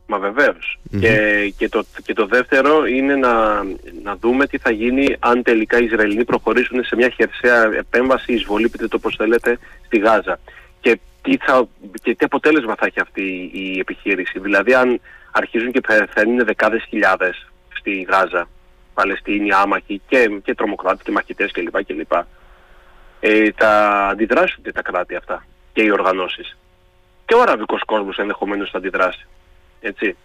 Μα 0.06 0.18
βεβαιως 0.18 0.78
Και, 1.00 1.52
και, 1.56 1.68
το, 1.68 1.84
και 2.04 2.12
το 2.12 2.26
δεύτερο 2.26 2.86
είναι 2.86 3.14
να, 3.14 3.62
να 4.02 4.16
δούμε 4.20 4.46
τι 4.46 4.58
θα 4.58 4.70
γίνει 4.70 5.16
αν 5.18 5.42
τελικά 5.42 5.80
οι 5.80 5.84
Ισραηλοί 5.84 6.24
προχωρήσουν 6.24 6.84
σε 6.84 6.96
μια 6.96 7.08
χερσαία 7.08 7.74
επέμβαση, 7.78 8.32
εισβολή, 8.32 8.68
πείτε 8.68 8.88
το 8.88 8.98
πώς 8.98 9.14
θέλετε, 9.16 9.58
στη 9.86 9.98
Γάζα. 9.98 10.38
Και 10.80 10.98
τι, 11.24 11.36
θα, 11.36 11.68
και 12.02 12.14
τι 12.14 12.24
αποτέλεσμα 12.24 12.74
θα 12.74 12.86
έχει 12.86 13.00
αυτή 13.00 13.50
η 13.52 13.78
επιχείρηση. 13.78 14.38
Δηλαδή 14.38 14.74
αν 14.74 15.00
αρχίζουν 15.30 15.72
και 15.72 15.80
πεθαίνουν 15.80 16.44
δεκάδες 16.44 16.84
χιλιάδες 16.88 17.46
στη 17.76 18.06
Γάζα, 18.10 18.48
Παλαιστίνοι, 18.94 19.52
άμαχοι 19.52 20.00
και, 20.08 20.40
και 20.44 20.54
τρομοκράτες 20.54 21.02
και 21.02 21.10
μαχητές 21.10 21.52
κλπ. 21.52 21.84
κλπ. 21.84 22.12
Ε, 23.20 23.50
θα 23.56 23.70
αντιδράσουν 24.08 24.62
τα 24.74 24.82
κράτη 24.82 25.14
αυτά 25.14 25.46
και 25.72 25.82
οι 25.82 25.90
οργανώσεις. 25.90 26.56
Και 27.26 27.34
ο 27.34 27.40
αραβικός 27.40 27.82
κόσμος 27.84 28.16
ενδεχομένως 28.18 28.70
θα 28.70 28.78
αντιδράσει. 28.78 29.26
Έτσι. 29.80 30.16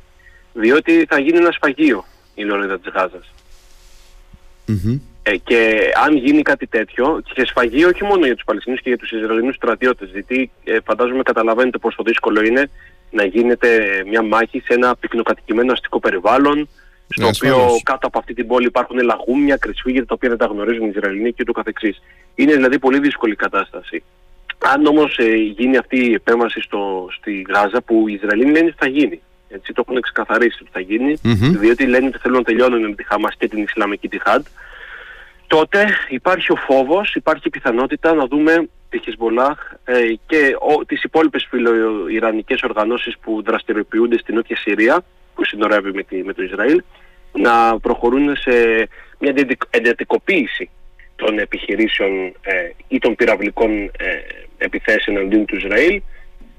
Διότι 0.53 1.05
θα 1.09 1.19
γίνει 1.19 1.37
ένα 1.37 1.51
σφαγείο 1.51 2.05
η 2.35 2.43
λωρίδα 2.43 2.79
της 2.79 2.91
Γάζας. 2.93 3.33
Ε, 4.65 5.18
και 5.35 5.91
αν 6.05 6.15
γίνει 6.15 6.41
κάτι 6.41 6.67
τέτοιο, 6.67 7.21
και 7.33 7.45
σφαγή 7.45 7.85
όχι 7.85 8.03
μόνο 8.03 8.25
για 8.25 8.35
τους 8.35 8.43
Παλαιστινίους 8.43 8.81
και 8.81 8.89
για 8.89 8.97
τους 8.97 9.11
Ισραηλινούς 9.11 9.55
στρατιώτες, 9.55 10.09
γιατί 10.09 10.51
ε, 10.63 10.77
φαντάζομαι 10.83 11.23
καταλαβαίνετε 11.23 11.77
πόσο 11.77 12.03
δύσκολο 12.03 12.41
είναι 12.43 12.69
να 13.11 13.25
γίνεται 13.25 13.69
μια 14.07 14.21
μάχη 14.21 14.59
σε 14.59 14.73
ένα 14.73 14.95
πυκνοκατοικημένο 14.95 15.71
αστικό 15.71 15.99
περιβάλλον, 15.99 16.69
στο 17.09 17.23
ναι, 17.23 17.29
οποίο 17.29 17.67
κάτω 17.83 18.07
από 18.07 18.19
αυτή 18.19 18.33
την 18.33 18.47
πόλη 18.47 18.65
υπάρχουν 18.65 18.99
λαγούμια, 18.99 19.57
κρυσφύγια 19.57 20.05
τα 20.05 20.13
οποία 20.13 20.29
δεν 20.29 20.37
τα 20.37 20.45
γνωρίζουν 20.45 20.85
οι 20.85 20.91
Ισραηλινοί 20.95 21.33
και 21.33 21.41
ούτω 21.41 21.51
καθεξής. 21.51 22.01
Είναι 22.35 22.53
δηλαδή 22.53 22.79
πολύ 22.79 22.99
δύσκολη 22.99 23.35
κατάσταση. 23.35 24.03
Αν 24.57 24.85
όμως 24.85 25.17
ε, 25.17 25.35
γίνει 25.35 25.77
αυτή 25.77 26.09
η 26.09 26.13
επέμβαση 26.13 26.61
στο, 26.61 27.07
στη 27.17 27.45
Γάζα 27.49 27.81
που 27.81 28.07
οι 28.07 28.13
Ισραηλοί 28.13 28.45
λένε 28.45 28.65
ότι 28.65 28.75
θα 28.79 28.87
γίνει. 28.87 29.21
Έτσι 29.49 29.73
το 29.73 29.83
έχουν 29.87 30.01
ξεκαθαρίσει 30.01 30.57
ότι 30.61 30.71
θα 30.73 30.79
γίνει, 30.79 31.13
mm-hmm. 31.23 31.59
διότι 31.59 31.85
λένε 31.85 32.07
ότι 32.07 32.17
θέλουν 32.17 32.37
να 32.37 32.43
τελειώνουν 32.43 32.81
με 32.81 32.95
τη 32.95 33.03
Χαμάς 33.03 33.35
και 33.37 33.47
την 33.47 33.61
Ισλαμική 33.61 34.07
Τιχάντ 34.07 34.45
τότε 35.49 35.87
υπάρχει 36.09 36.51
ο 36.51 36.55
φόβος, 36.55 37.15
υπάρχει 37.15 37.43
η 37.45 37.49
πιθανότητα 37.49 38.13
να 38.13 38.25
δούμε 38.25 38.69
τη 38.89 38.99
Χισμπολάχ 38.99 39.57
ε, 39.83 39.93
και 40.25 40.55
ο, 40.59 40.85
τις 40.85 41.03
υπόλοιπες 41.03 41.47
φιλοϊρανικές 41.49 42.61
οργανώσεις 42.63 43.17
που 43.21 43.43
δραστηριοποιούνται 43.43 44.17
στην 44.17 44.35
Νότια 44.35 44.55
Συρία, 44.55 45.03
που 45.35 45.45
συνορεύει 45.45 45.91
με, 45.93 46.03
τη, 46.03 46.23
με 46.23 46.33
το 46.33 46.43
Ισραήλ, 46.43 46.81
να 47.31 47.79
προχωρούν 47.79 48.35
σε 48.35 48.51
μια 49.19 49.33
εντατικοποίηση 49.69 50.69
των 51.15 51.39
επιχειρήσεων 51.39 52.25
ε, 52.25 52.69
ή 52.87 52.97
των 52.99 53.15
πυραυλικών 53.15 53.83
ε, 53.83 53.91
επιθέσεων 54.57 55.17
αντίον 55.17 55.45
του 55.45 55.55
Ισραήλ, 55.55 56.01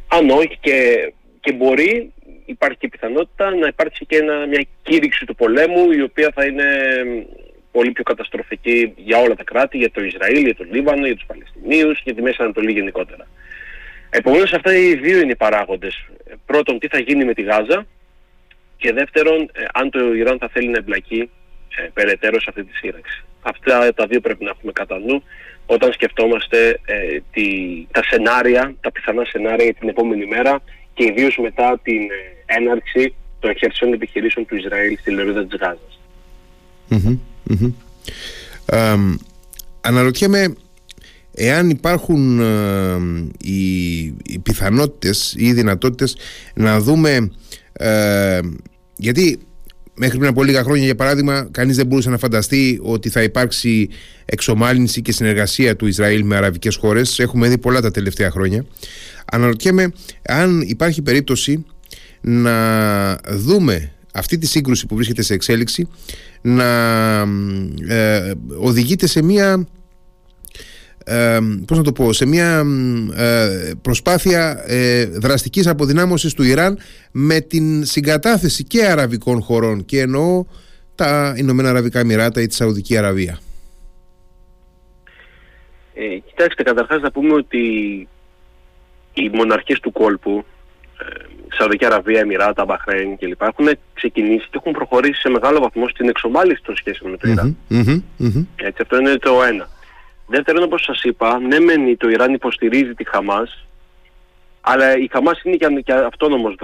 αν 0.08 0.30
όχι 0.30 0.58
και, 0.60 1.12
και 1.40 1.52
μπορεί, 1.52 2.12
υπάρχει 2.44 2.78
και 2.78 2.88
πιθανότητα 2.88 3.54
να 3.54 3.66
υπάρξει 3.66 4.06
και 4.06 4.16
ένα, 4.16 4.46
μια 4.46 4.66
κήρυξη 4.82 5.26
του 5.26 5.34
πολέμου 5.34 5.90
η 5.90 6.02
οποία 6.02 6.30
θα 6.34 6.44
είναι 6.44 6.64
πολύ 7.72 7.90
πιο 7.90 8.02
καταστροφική 8.02 8.92
για 8.96 9.18
όλα 9.18 9.34
τα 9.34 9.44
κράτη, 9.44 9.76
για 9.78 9.90
το 9.90 10.02
Ισραήλ, 10.02 10.44
για 10.44 10.54
το 10.54 10.64
Λίβανο, 10.70 11.06
για 11.06 11.14
τους 11.14 11.26
Παλαιστινίους, 11.26 12.00
για 12.04 12.14
τη 12.14 12.22
Μέση 12.22 12.36
Ανατολή 12.42 12.72
γενικότερα. 12.72 13.26
Επομένως 14.10 14.52
αυτά 14.52 14.76
οι 14.76 14.94
δύο 14.94 15.20
είναι 15.20 15.32
οι 15.32 15.36
παράγοντες. 15.36 16.04
Πρώτον, 16.46 16.78
τι 16.78 16.88
θα 16.88 16.98
γίνει 16.98 17.24
με 17.24 17.34
τη 17.34 17.42
Γάζα 17.42 17.86
και 18.76 18.92
δεύτερον, 18.92 19.50
ε, 19.52 19.64
αν 19.72 19.90
το 19.90 20.14
Ιράν 20.14 20.38
θα 20.38 20.48
θέλει 20.48 20.68
να 20.68 20.78
εμπλακεί 20.78 21.30
ε, 21.76 21.88
περαιτέρω 21.92 22.40
σε 22.40 22.46
αυτή 22.48 22.64
τη 22.64 22.76
σύραξη. 22.76 23.24
Αυτά 23.42 23.94
τα 23.94 24.06
δύο 24.06 24.20
πρέπει 24.20 24.44
να 24.44 24.50
έχουμε 24.50 24.72
κατά 24.72 24.98
νου 24.98 25.22
όταν 25.66 25.92
σκεφτόμαστε 25.92 26.80
ε, 26.84 27.18
τη, 27.32 27.46
τα 27.90 28.02
σενάρια, 28.04 28.74
τα 28.80 28.92
πιθανά 28.92 29.24
σενάρια 29.24 29.64
για 29.64 29.74
την 29.74 29.88
επόμενη 29.88 30.26
μέρα 30.26 30.62
και 30.94 31.04
ιδίως 31.04 31.36
μετά 31.36 31.80
την 31.82 32.00
ε, 32.00 32.54
έναρξη 32.56 33.14
των 33.40 33.50
εχερσιών 33.50 33.92
επιχειρήσεων 33.92 34.46
του 34.46 34.56
Ισραήλ 34.56 34.98
στη 34.98 35.10
λωρίδα 35.10 35.46
της 35.46 35.58
γαζας 38.66 39.18
αναρωτιέμαι 39.80 40.52
εάν 41.34 41.70
υπάρχουν 41.70 42.40
ε, 42.40 42.96
οι, 43.40 44.00
οι 44.04 44.38
πιθανότητες 44.42 45.34
ή 45.36 45.46
οι 45.46 45.52
δυνατότητες 45.52 46.16
να 46.54 46.80
δούμε 46.80 47.30
ε, 47.72 48.38
γιατί 48.96 49.38
μέχρι 49.94 50.18
πριν 50.18 50.30
από 50.30 50.44
λίγα 50.44 50.62
χρόνια 50.62 50.84
για 50.84 50.94
παράδειγμα 50.94 51.48
κανείς 51.50 51.76
δεν 51.76 51.86
μπορούσε 51.86 52.10
να 52.10 52.18
φανταστεί 52.18 52.78
ότι 52.82 53.08
θα 53.08 53.22
υπάρξει 53.22 53.88
εξομάλυνση 54.24 55.02
και 55.02 55.12
συνεργασία 55.12 55.76
του 55.76 55.86
Ισραήλ 55.86 56.24
με 56.24 56.36
αραβικές 56.36 56.76
χώρες. 56.76 57.18
Έχουμε 57.18 57.48
δει 57.48 57.58
πολλά 57.58 57.80
τα 57.80 57.90
τελευταία 57.90 58.30
χρόνια. 58.30 58.64
Αναρωτιέμαι 59.32 59.92
αν 60.22 60.60
υπάρχει 60.60 61.02
περίπτωση 61.02 61.64
να 62.20 63.16
δούμε 63.16 63.92
αυτή 64.14 64.38
τη 64.38 64.46
σύγκρουση 64.46 64.86
που 64.86 64.94
βρίσκεται 64.94 65.22
σε 65.22 65.34
εξέλιξη 65.34 65.88
να 66.40 66.64
ε, 67.88 68.32
οδηγείται 68.58 69.06
σε 69.06 69.22
μια 69.22 69.66
ε, 71.04 71.38
πώς 71.66 71.78
να 71.78 71.84
το 71.84 71.92
πω, 71.92 72.12
σε 72.12 72.26
μια 72.26 72.64
ε, 73.14 73.70
προσπάθεια 73.82 74.64
ε, 74.66 75.04
δραστικής 75.04 75.66
αποδυνάμωσης 75.66 76.34
του 76.34 76.42
Ιράν 76.42 76.78
με 77.12 77.40
την 77.40 77.84
συγκατάθεση 77.84 78.64
και 78.64 78.84
αραβικών 78.84 79.40
χωρών 79.42 79.84
και 79.84 80.00
εννοώ 80.00 80.44
τα 80.94 81.34
Ηνωμένα 81.36 81.68
Αραβικά 81.68 81.98
Εμμυράτα 81.98 82.40
ή 82.40 82.46
τη 82.46 82.54
Σαουδική 82.54 82.96
Αραβία. 82.96 83.38
Ε, 85.94 86.18
κοιτάξτε, 86.18 86.62
καταρχάς 86.62 87.00
να 87.00 87.10
πούμε 87.10 87.34
ότι 87.34 87.58
οι 89.12 89.28
μοναρχίες 89.32 89.80
του 89.80 89.92
κόλπου, 89.92 90.44
ε, 90.98 91.24
Σαουδική 91.56 91.84
Αραβία, 91.84 92.20
Εμμυράτα, 92.20 92.64
Μπαχρέιν 92.64 93.18
κλπ. 93.18 93.42
έχουν 93.42 93.68
ξεκινήσει 93.94 94.46
και 94.50 94.56
έχουν 94.56 94.72
προχωρήσει 94.72 95.20
σε 95.20 95.28
μεγάλο 95.28 95.60
βαθμό 95.60 95.88
στην 95.88 96.08
εξομάλυση 96.08 96.62
των 96.62 96.76
σχέσεων 96.76 97.10
με 97.10 97.16
το 97.16 97.28
Ιράν. 97.28 97.56
Έτσι, 98.56 98.82
αυτό 98.82 98.98
είναι 98.98 99.16
το 99.16 99.42
ένα. 99.42 99.68
Δεύτερον, 100.26 100.62
όπως 100.62 100.82
σας 100.82 101.02
είπα, 101.02 101.38
ναι 101.38 101.60
μεν 101.60 101.96
το 101.96 102.08
Ιράν 102.08 102.34
υποστηρίζει 102.34 102.94
τη 102.94 103.08
Χαμάς, 103.08 103.66
αλλά 104.60 104.96
η 104.96 105.08
Χαμάς 105.12 105.42
είναι 105.42 105.56
και, 105.56 105.66
και 105.84 105.92
αυτόνομος 105.92 106.54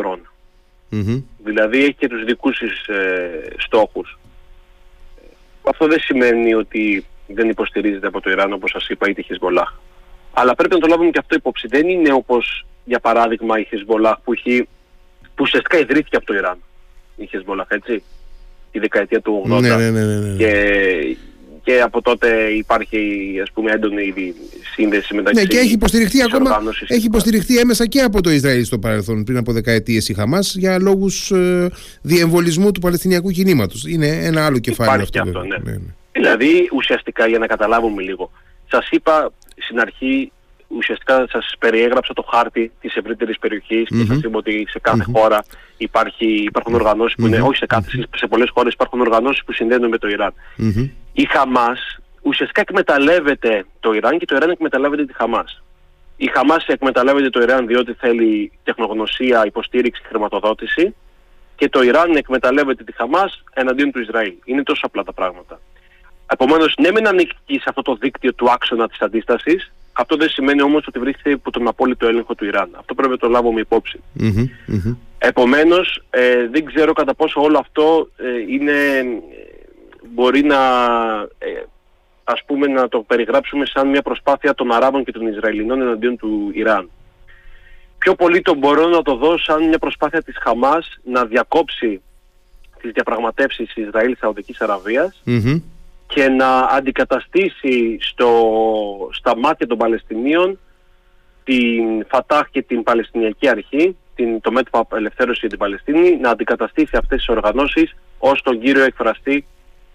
Δηλαδή 1.39 1.79
έχει 1.79 1.95
και 1.95 2.09
τους 2.09 2.25
δικούς 2.25 2.59
της 2.59 2.87
ε, 2.87 3.55
στόχους. 3.57 4.19
Αυτό 5.69 5.87
δεν 5.87 6.01
σημαίνει 6.01 6.55
ότι 6.55 7.05
δεν 7.27 7.49
υποστηρίζεται 7.49 8.07
από 8.07 8.21
το 8.21 8.31
Ιράν 8.31 8.53
όπως 8.53 8.71
σας 8.71 8.89
είπα 8.89 9.09
ή 9.09 9.15
τη 9.15 9.23
Χεσμολάχ. 9.23 9.73
Αλλά 10.33 10.55
πρέπει 10.55 10.75
να 10.75 10.81
το 10.81 10.87
λάβουμε 10.87 11.11
και 11.11 11.19
αυτό 11.19 11.35
υπόψη. 11.35 11.67
Δεν 11.69 11.89
είναι 11.89 12.13
όπως 12.13 12.67
για 12.85 13.01
παράδειγμα 13.01 13.59
η 13.59 13.65
Χεσμολάχ 13.65 14.21
που, 14.21 14.33
έχει, 14.33 14.69
που 15.37 15.43
ουσιαστικά 15.43 15.79
ιδρύθηκε 15.79 16.17
από 16.17 16.27
το 16.27 16.35
Ιράν. 16.35 16.59
Η 17.17 17.27
Χεσμολάχ 17.27 17.67
έτσι. 17.69 18.03
Τη 18.73 18.79
δεκαετία 18.79 19.21
του 19.21 19.43
80. 19.47 19.61
Ναι, 19.61 19.77
ναι, 19.77 19.91
ναι, 19.91 20.05
ναι, 20.05 20.15
ναι. 20.15 20.37
Και 20.37 20.53
και 21.67 21.81
από 21.81 22.03
τότε 22.03 22.29
υπάρχει 22.57 22.99
ας 23.43 23.51
πούμε 23.53 23.71
έντονη 23.71 24.35
σύνδεση 24.75 25.15
μεταξύ 25.15 25.41
Ναι 25.41 25.47
και 25.47 25.59
έχει 25.59 25.73
υποστηριχθεί 25.73 26.23
ακόμα 26.23 26.63
έχει 26.87 27.07
υποστηριχθεί 27.07 27.59
έμεσα 27.59 27.87
και 27.87 28.01
από 28.01 28.23
το 28.23 28.31
Ισραήλ 28.31 28.65
στο 28.65 28.79
παρελθόν 28.79 29.25
πριν 29.25 29.37
από 29.37 29.53
δεκαετίες 29.53 30.09
η 30.09 30.15
Χαμάς 30.15 30.55
για 30.55 30.79
λόγους 30.79 31.31
ε, 31.31 31.71
διεμβολισμού 32.03 32.73
του 32.73 32.81
Παλαιστινιακού 32.81 33.31
κινήματος. 33.31 33.87
Είναι 33.87 34.07
ένα 34.07 34.47
άλλο 34.47 34.59
κεφάλαιο 34.59 35.03
αυτό. 35.03 35.21
αυτό 35.21 35.41
ναι. 35.41 35.57
Ναι, 35.63 35.71
ναι. 35.71 35.95
Δηλαδή 36.13 36.69
ουσιαστικά 36.73 37.27
για 37.27 37.39
να 37.39 37.47
καταλάβουμε 37.47 38.03
λίγο. 38.03 38.31
Σας 38.71 38.89
είπα 38.91 39.33
στην 39.57 39.81
αρχή 39.81 40.33
ουσιαστικά 40.77 41.27
σας 41.31 41.55
περιέγραψα 41.59 42.13
το 42.13 42.23
χάρτη 42.31 42.73
της 42.81 42.95
ευρύτερης 42.95 43.39
περιοχής 43.39 43.89
και 43.89 44.05
σας 44.07 44.21
είπα 44.23 44.39
ότι 44.39 44.67
σε 44.69 44.79
καθε 44.79 45.05
χώρα 45.13 45.45
υπάρχει, 45.77 46.27
υπάρχουν 46.27 46.75
οργανώσεις 46.75 47.15
που 47.17 47.27
είναι, 47.27 47.41
όχι 47.41 47.57
σε 47.57 47.67
κάθε, 47.67 48.07
σε 48.17 48.27
πολλές 48.27 48.51
χώρες 48.55 48.73
υπάρχουν 48.73 49.01
οργανώσεις 49.01 49.45
που 49.45 49.53
συνδέονται 49.53 49.89
με 49.89 49.99
το 49.99 50.09
Ιράν. 50.09 50.33
Η 51.13 51.25
Χαμάς 51.25 51.99
ουσιαστικά 52.23 52.61
εκμεταλλεύεται 52.61 53.67
το 53.81 53.93
Ιράν 53.93 54.19
και 54.19 54.25
το 54.25 54.37
Ιράν 54.37 54.51
εκμεταλλεύεται 54.51 55.05
τη 55.05 55.15
Χαμάς. 55.15 55.63
Η 56.17 56.27
Χαμάς 56.35 56.67
εκμεταλλεύεται 56.67 57.31
το 57.31 57.41
Ιράν 57.43 57.67
διότι 57.67 57.93
θέλει 57.93 58.53
τεχνογνωσία, 58.65 59.47
υποστήριξη, 59.47 60.03
χρηματοδότηση 60.09 60.95
και 61.57 61.69
το 61.69 61.83
Ιράν 61.83 62.17
εκμεταλλεύεται 62.17 62.85
τη 62.85 62.93
Χαμάς 62.93 63.45
εναντίον 63.55 63.91
του 63.93 64.01
Ισραήλ. 64.01 64.35
Είναι 64.45 64.63
τόσο 64.63 64.87
απλά 64.87 65.03
τα 65.03 65.13
πράγματα. 65.13 65.61
Επομένως, 66.33 66.75
ναι 66.81 66.91
μεν 66.91 67.09
ανήκει 67.09 67.35
σε 67.49 67.65
αυτό 67.65 67.83
το 67.83 67.95
δίκτυο 67.95 68.35
του 68.35 68.51
άξονα 68.51 68.89
της 68.89 69.01
αντίστασης, 69.01 69.73
αυτό 69.99 70.17
δεν 70.17 70.29
σημαίνει 70.29 70.63
όμως 70.63 70.87
ότι 70.87 70.99
βρίσκεται 70.99 71.31
υπό 71.31 71.51
τον 71.51 71.69
απόλυτο 71.69 72.07
έλεγχο 72.07 72.35
του 72.35 72.45
Ιράν. 72.45 72.71
Αυτό 72.79 72.95
πρέπει 72.95 73.13
να 73.13 73.19
το 73.19 73.29
λάβουμε 73.29 73.61
υπόψη. 73.61 74.01
Mm-hmm, 74.21 74.97
Επομένως, 75.19 76.03
ε, 76.11 76.49
δεν 76.49 76.65
ξέρω 76.65 76.93
κατά 76.93 77.15
πόσο 77.15 77.41
όλο 77.41 77.59
αυτό 77.59 78.09
ε, 78.17 78.53
είναι, 78.53 78.73
μπορεί 80.15 80.43
να, 80.43 80.57
ε, 81.39 81.63
ας 82.25 82.43
πούμε, 82.47 82.67
να 82.67 82.89
το 82.89 82.99
περιγράψουμε 82.99 83.67
σαν 83.67 83.89
μια 83.89 84.03
προσπάθεια 84.03 84.55
των 84.55 84.73
Αράβων 84.73 85.05
και 85.05 85.13
των 85.13 85.27
Ισραηλινών 85.27 85.81
εναντίον 85.81 86.17
του 86.17 86.51
Ιράν. 86.53 86.91
Πιο 87.99 88.15
πολύ 88.15 88.41
το 88.41 88.55
μπορώ 88.55 88.89
να 88.89 89.03
το 89.03 89.17
δω 89.17 89.39
σαν 89.39 89.69
μια 89.69 89.79
προσπάθεια 89.79 90.23
της 90.23 90.37
Χαμάς 90.41 90.99
να 91.05 91.25
διακόψει 91.25 92.01
τις 92.81 92.93
διαπραγματεύσεις 92.93 93.77
Ισραήλ-Σαουδικής 93.77 94.61
και 96.07 96.29
να 96.29 96.59
αντικαταστήσει 96.59 97.99
στο, 98.01 98.31
στα 99.13 99.37
μάτια 99.37 99.67
των 99.67 99.79
Παλαιστινίων 99.79 100.59
την 101.45 102.07
Φατάχ 102.09 102.51
και 102.51 102.63
την 102.63 102.83
Παλαιστινιακή 102.83 103.49
Αρχή, 103.49 103.97
την, 104.15 104.41
το 104.41 104.53
μέτωπο 104.53 104.79
απελευθέρωση 104.79 105.39
για 105.41 105.49
την 105.49 105.59
Παλαιστίνη, 105.59 106.17
να 106.17 106.31
αντικαταστήσει 106.31 106.97
αυτές 106.97 107.19
τις 107.19 107.29
οργανώσεις 107.29 107.97
ως 108.19 108.43
τον 108.43 108.61
κύριο 108.61 108.85
εκφραστή 108.85 109.47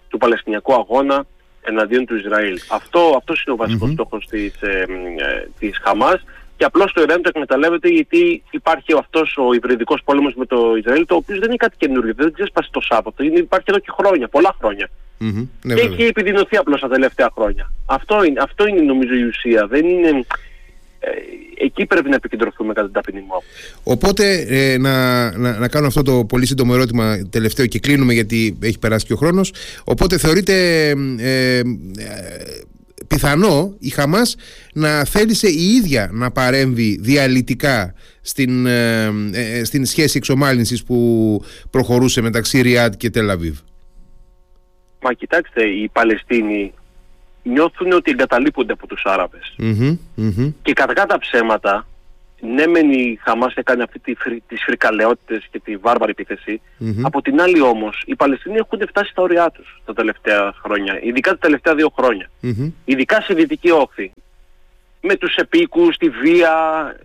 του 0.08 0.18
Παλαιστινιακού 0.18 0.72
αγώνα 0.74 1.24
εναντίον 1.62 2.06
του 2.06 2.16
Ισραήλ. 2.16 2.58
Αυτό, 2.70 3.14
αυτός 3.16 3.42
είναι 3.42 3.54
ο 3.54 3.56
βασικός 3.56 3.88
mm-hmm. 3.88 3.92
στόχος 3.92 4.26
της, 4.26 4.62
ε, 4.62 4.86
ε, 5.18 5.48
της 5.58 5.78
Χαμάς 5.84 6.24
και 6.56 6.64
απλώς 6.64 6.92
το 6.92 7.02
Ιράν 7.02 7.22
το 7.22 7.28
εκμεταλλεύεται 7.28 7.88
γιατί 7.88 8.42
υπάρχει 8.50 8.92
αυτός 8.98 9.36
ο 9.36 9.52
υβριδικός 9.52 10.02
πόλεμος 10.04 10.34
με 10.34 10.46
το 10.46 10.76
Ισραήλ 10.76 11.06
το 11.06 11.14
οποίο 11.14 11.36
δεν 11.38 11.48
είναι 11.48 11.56
κάτι 11.56 11.76
καινούργιο, 11.76 12.14
δεν 12.16 12.32
ξέσπασε 12.32 12.68
το 12.72 12.80
Σάββατο, 12.80 13.22
είναι, 13.24 13.38
υπάρχει 13.38 13.66
εδώ 13.68 13.78
και 13.78 13.90
χρόνια, 13.98 14.28
πολλά 14.28 14.54
χρόνια. 14.58 14.88
Mm-hmm. 15.22 15.46
Ναι, 15.62 15.74
και 15.74 15.80
έχει 15.80 16.02
επιδεινωθεί 16.02 16.56
απλώς 16.56 16.80
τα 16.80 16.88
τελευταία 16.88 17.30
χρόνια. 17.34 17.72
Αυτό 17.86 18.24
είναι, 18.24 18.40
αυτό 18.42 18.66
είναι 18.66 18.80
νομίζω 18.80 19.14
η 19.14 19.22
ουσία. 19.22 19.66
Δεν 19.66 19.84
είναι, 19.86 20.08
ε, 20.98 21.10
εκεί 21.64 21.86
πρέπει 21.86 22.08
να 22.08 22.14
επικεντρωθούμε 22.14 22.72
κατά 22.72 22.84
την 22.84 22.94
ταπεινή 22.94 23.20
μου 23.20 23.42
Οπότε 23.82 24.46
ε, 24.48 24.78
να, 24.78 25.30
να, 25.38 25.58
να, 25.58 25.68
κάνω 25.68 25.86
αυτό 25.86 26.02
το 26.02 26.24
πολύ 26.24 26.46
σύντομο 26.46 26.72
ερώτημα 26.74 27.28
τελευταίο 27.30 27.66
και 27.66 27.78
κλείνουμε 27.78 28.12
γιατί 28.12 28.58
έχει 28.62 28.78
περάσει 28.78 29.06
και 29.06 29.12
ο 29.12 29.16
χρόνος. 29.16 29.52
Οπότε 29.84 30.18
θεωρείτε 30.18 30.88
ε, 31.18 31.58
ε, 31.58 31.62
πιθανό 33.06 33.74
η 33.78 33.88
Χαμάς 33.88 34.36
να 34.72 35.04
θέλησε 35.04 35.48
η 35.48 35.74
ίδια 35.74 36.08
να 36.12 36.30
παρέμβει 36.30 36.98
διαλυτικά 37.00 37.94
στην, 38.20 38.66
ε, 38.66 39.10
στην 39.64 39.84
σχέση 39.84 40.16
εξομάλυνσης 40.16 40.82
που 40.82 41.40
προχωρούσε 41.70 42.20
μεταξύ 42.20 42.60
Ριάντ 42.60 42.94
και 42.94 43.10
Τελαβίβ. 43.10 43.58
Μα 45.02 45.12
κοιτάξτε, 45.12 45.64
οι 45.64 45.88
Παλαιστίνοι 45.88 46.72
νιώθουν 47.42 47.92
ότι 47.92 48.10
εγκαταλείπονται 48.10 48.72
από 48.72 48.86
τους 48.86 49.02
αραβες 49.04 49.54
Και 50.62 50.72
κατά 50.72 51.06
τα 51.06 51.18
ψέματα, 51.18 51.86
ναι 52.40 52.66
μεν 52.66 52.92
η 52.92 53.18
Χαμάς 53.22 53.54
έκανε 53.54 53.82
αυτή 53.82 53.98
τη, 53.98 54.14
τις 54.46 54.62
φρικαλαιότητες 54.62 55.48
και 55.50 55.60
τη 55.60 55.76
βάρβαρη 55.76 56.14
από 57.02 57.22
την 57.22 57.40
άλλη 57.40 57.60
όμως 57.60 58.02
οι 58.06 58.16
Παλαιστίνοι 58.16 58.56
έχουν 58.56 58.88
φτάσει 58.88 59.10
στα 59.10 59.22
όρια 59.22 59.50
τους 59.50 59.80
τα 59.84 59.92
τελευταία 59.94 60.52
χρόνια, 60.62 61.00
ειδικά 61.02 61.30
τα 61.30 61.38
τελευταία 61.38 61.74
δύο 61.74 61.92
χρόνια. 61.96 62.30
Ειδικά 62.84 63.20
σε 63.20 63.34
Δυτική 63.34 63.70
Όχθη. 63.70 64.12
Με 65.00 65.16
τους 65.16 65.34
επίκους, 65.34 65.96
τη 65.96 66.08
βία, 66.08 66.52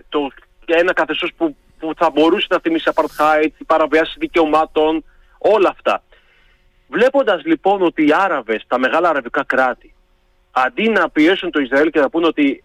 το, 0.09 0.31
ένα 0.65 0.93
καθεστώς 0.93 1.31
που, 1.37 1.55
που 1.79 1.93
θα 1.97 2.09
μπορούσε 2.13 2.47
να 2.49 2.59
θυμίσει 2.59 2.91
apartheid, 2.93 3.49
οι 3.57 3.63
παραβιάσεις 3.63 4.15
δικαιωμάτων, 4.19 5.03
όλα 5.37 5.69
αυτά. 5.69 6.03
Βλέποντας 6.87 7.45
λοιπόν 7.45 7.81
ότι 7.81 8.07
οι 8.07 8.13
Άραβες, 8.13 8.63
τα 8.67 8.79
μεγάλα 8.79 9.09
αραβικά 9.09 9.43
κράτη, 9.43 9.93
αντί 10.51 10.89
να 10.89 11.09
πιέσουν 11.09 11.51
το 11.51 11.59
Ισραήλ 11.59 11.89
και 11.89 11.99
να 11.99 12.09
πούνε 12.09 12.25
ότι 12.25 12.63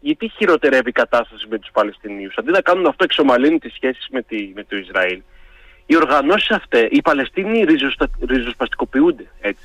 γιατί 0.00 0.28
χειροτερεύει 0.28 0.88
η 0.88 0.92
κατάσταση 0.92 1.46
με 1.48 1.58
τους 1.58 1.70
Παλαιστινίους, 1.72 2.36
αντί 2.36 2.50
να 2.50 2.60
κάνουν 2.60 2.86
αυτό 2.86 3.04
εξομαλύνει 3.04 3.58
τις 3.58 3.74
σχέσεις 3.74 4.06
με, 4.10 4.22
τη, 4.22 4.52
με 4.54 4.64
το 4.64 4.76
Ισραήλ, 4.76 5.20
οι 5.86 5.96
οργανώσεις 5.96 6.50
αυτές, 6.50 6.88
οι 6.90 7.02
Παλαιστίνοι 7.02 7.64
ριζοστα, 7.64 8.10
ριζοσπαστικοποιούνται 8.28 9.26
έτσι. 9.40 9.64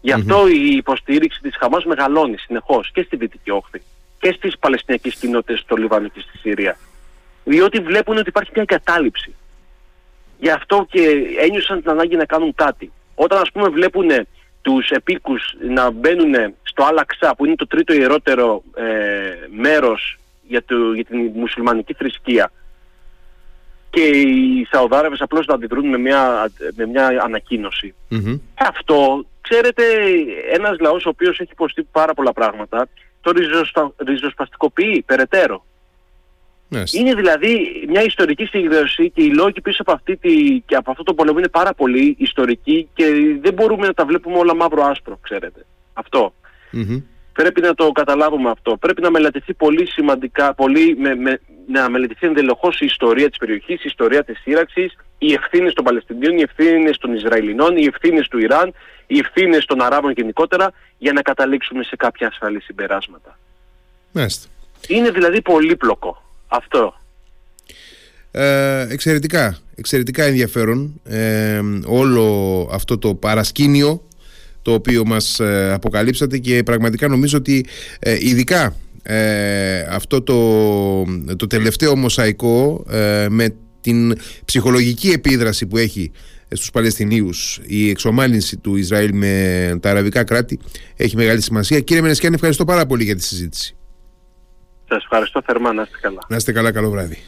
Γι' 0.00 0.12
αυτό 0.12 0.48
η 0.48 0.70
υποστήριξη 0.76 1.40
της 1.40 1.56
Χαμάς 1.56 1.84
μεγαλώνει 1.84 2.36
συνεχώς 2.36 2.90
και 2.92 3.02
στη 3.02 3.16
Δυτική 3.16 3.50
Όχθη 3.50 3.82
και 4.20 4.32
στις 4.32 4.58
Παλαιστινιακές 4.58 5.14
κοινότητες 5.14 5.60
στο 5.60 5.76
Λιβάνο 5.76 6.08
και 6.08 6.20
στη 6.20 6.38
Συρία. 6.38 6.78
Διότι 7.44 7.80
βλέπουν 7.80 8.16
ότι 8.16 8.28
υπάρχει 8.28 8.50
μια 8.54 8.64
εγκατάλειψη. 8.68 9.34
Γι' 10.38 10.50
αυτό 10.50 10.86
και 10.90 11.00
ένιωσαν 11.40 11.80
την 11.80 11.90
ανάγκη 11.90 12.16
να 12.16 12.24
κάνουν 12.24 12.54
κάτι. 12.54 12.92
Όταν 13.14 13.38
ας 13.38 13.50
πούμε 13.52 13.68
βλέπουν 13.68 14.08
τους 14.62 14.90
επίκους 14.90 15.54
να 15.68 15.90
μπαίνουν 15.90 16.34
στο 16.62 16.84
Αλαξά 16.84 17.34
που 17.36 17.44
είναι 17.44 17.54
το 17.54 17.66
τρίτο 17.66 17.92
ιερότερο 17.92 18.62
ε, 18.74 18.84
μέρος 19.50 20.18
για, 20.42 20.64
το, 20.64 20.92
για 20.92 21.04
την 21.04 21.30
μουσουλμανική 21.34 21.94
θρησκεία 21.94 22.50
και 23.90 24.00
οι 24.00 24.66
Σαουδάραβες 24.70 25.20
απλώς 25.20 25.46
να 25.46 25.54
αντιδρούν 25.54 25.88
με 25.88 25.98
μια, 25.98 26.50
με 26.74 26.86
μια 26.86 27.06
ανακοίνωση. 27.24 27.94
Αυτό, 28.54 29.26
ξέρετε, 29.40 29.82
ένας 30.52 30.78
λαός 30.80 31.06
ο 31.06 31.08
οποίος 31.08 31.40
έχει 31.40 31.52
υποστεί 31.52 31.82
πάρα 31.92 32.14
πολλά 32.14 32.32
πράγματα, 32.32 32.88
το 33.20 33.32
ριζοσπαστικοποιεί 33.96 35.02
περαιτέρω. 35.06 35.64
Είναι 36.92 37.14
δηλαδή 37.14 37.84
μια 37.88 38.02
ιστορική 38.02 38.44
συγκέντρωση 38.44 39.10
και 39.10 39.22
οι 39.22 39.34
λόγοι 39.34 39.60
πίσω 39.60 39.82
από, 39.82 39.92
αυτή 39.92 40.16
τη, 40.16 40.62
και 40.66 40.74
από 40.74 40.90
αυτό 40.90 41.02
το 41.02 41.14
πολεμό 41.14 41.38
είναι 41.38 41.48
πάρα 41.48 41.74
πολύ 41.74 42.16
ιστορικοί 42.18 42.88
και 42.94 43.04
δεν 43.40 43.54
μπορούμε 43.54 43.86
να 43.86 43.94
τα 43.94 44.04
βλέπουμε 44.04 44.38
όλα 44.38 44.54
μαύρο-άσπρο, 44.54 45.18
ξέρετε. 45.22 45.66
Πρέπει 47.32 47.60
να 47.60 47.74
το 47.74 47.92
καταλάβουμε 47.92 48.50
αυτό. 48.50 48.76
Πρέπει 48.76 49.02
να 49.02 49.10
μελετηθεί 49.10 49.54
πολύ 49.54 49.86
σημαντικά, 49.86 50.54
πολύ 50.54 50.96
με, 50.98 51.14
με, 51.14 51.40
να 51.66 51.88
μελετηθεί 51.88 52.26
εντελεχώς 52.26 52.80
η 52.80 52.84
ιστορία 52.84 53.28
της 53.28 53.38
περιοχής, 53.38 53.78
η 53.78 53.84
ιστορία 53.84 54.24
της 54.24 54.38
σύραξης, 54.38 54.96
οι 55.18 55.32
ευθύνες 55.32 55.72
των 55.72 55.84
Παλαιστινίων, 55.84 56.38
οι 56.38 56.40
ευθύνες 56.40 56.98
των 56.98 57.14
Ισραηλινών, 57.14 57.76
οι 57.76 57.84
ευθύνες 57.84 58.28
του 58.28 58.38
Ιράν, 58.38 58.74
οι 59.06 59.18
ευθύνες 59.18 59.64
των 59.64 59.82
Αράβων 59.82 60.12
γενικότερα, 60.12 60.72
για 60.98 61.12
να 61.12 61.22
καταλήξουμε 61.22 61.82
σε 61.84 61.96
κάποια 61.96 62.26
ασφαλή 62.26 62.60
συμπεράσματα. 62.60 63.38
Είναι 64.88 65.10
δηλαδή 65.10 65.42
πολύπλοκο. 65.42 66.22
Αυτό. 66.48 66.94
Ε, 68.30 68.86
εξαιρετικά, 68.90 69.58
εξαιρετικά 69.74 70.24
ενδιαφέρον 70.24 71.00
ε, 71.04 71.60
όλο 71.84 72.68
αυτό 72.72 72.98
το 72.98 73.14
παρασκήνιο 73.14 74.02
το 74.62 74.72
οποίο 74.72 75.04
μας 75.06 75.40
ε, 75.40 75.72
αποκαλύψατε 75.72 76.38
και 76.38 76.62
πραγματικά 76.62 77.08
νομίζω 77.08 77.38
ότι 77.38 77.66
ε, 77.98 78.16
ειδικά 78.20 78.76
αυτό 79.90 80.22
το, 80.22 81.04
το 81.36 81.46
τελευταίο 81.46 81.96
μοσαϊκό 81.96 82.84
με 83.28 83.54
την 83.80 84.18
ψυχολογική 84.44 85.10
επίδραση 85.10 85.66
που 85.66 85.76
έχει 85.76 86.12
στους 86.48 86.70
Παλαιστινίους 86.70 87.60
η 87.66 87.90
εξομάλυνση 87.90 88.56
του 88.56 88.76
Ισραήλ 88.76 89.10
με 89.14 89.78
τα 89.80 89.90
αραβικά 89.90 90.24
κράτη 90.24 90.58
έχει 90.96 91.16
μεγάλη 91.16 91.42
σημασία. 91.42 91.80
Κύριε 91.80 92.02
Μενεσκιάν 92.02 92.32
ευχαριστώ 92.32 92.64
πάρα 92.64 92.86
πολύ 92.86 93.04
για 93.04 93.16
τη 93.16 93.22
συζήτηση. 93.22 93.77
Σας 94.88 95.02
ευχαριστώ 95.02 95.42
θερμά. 95.44 95.72
Να 95.72 95.82
είστε 95.82 95.98
καλά. 96.00 96.20
Να 96.28 96.36
είστε 96.36 96.52
καλά. 96.52 96.72
Καλό 96.72 96.90
βράδυ. 96.90 97.18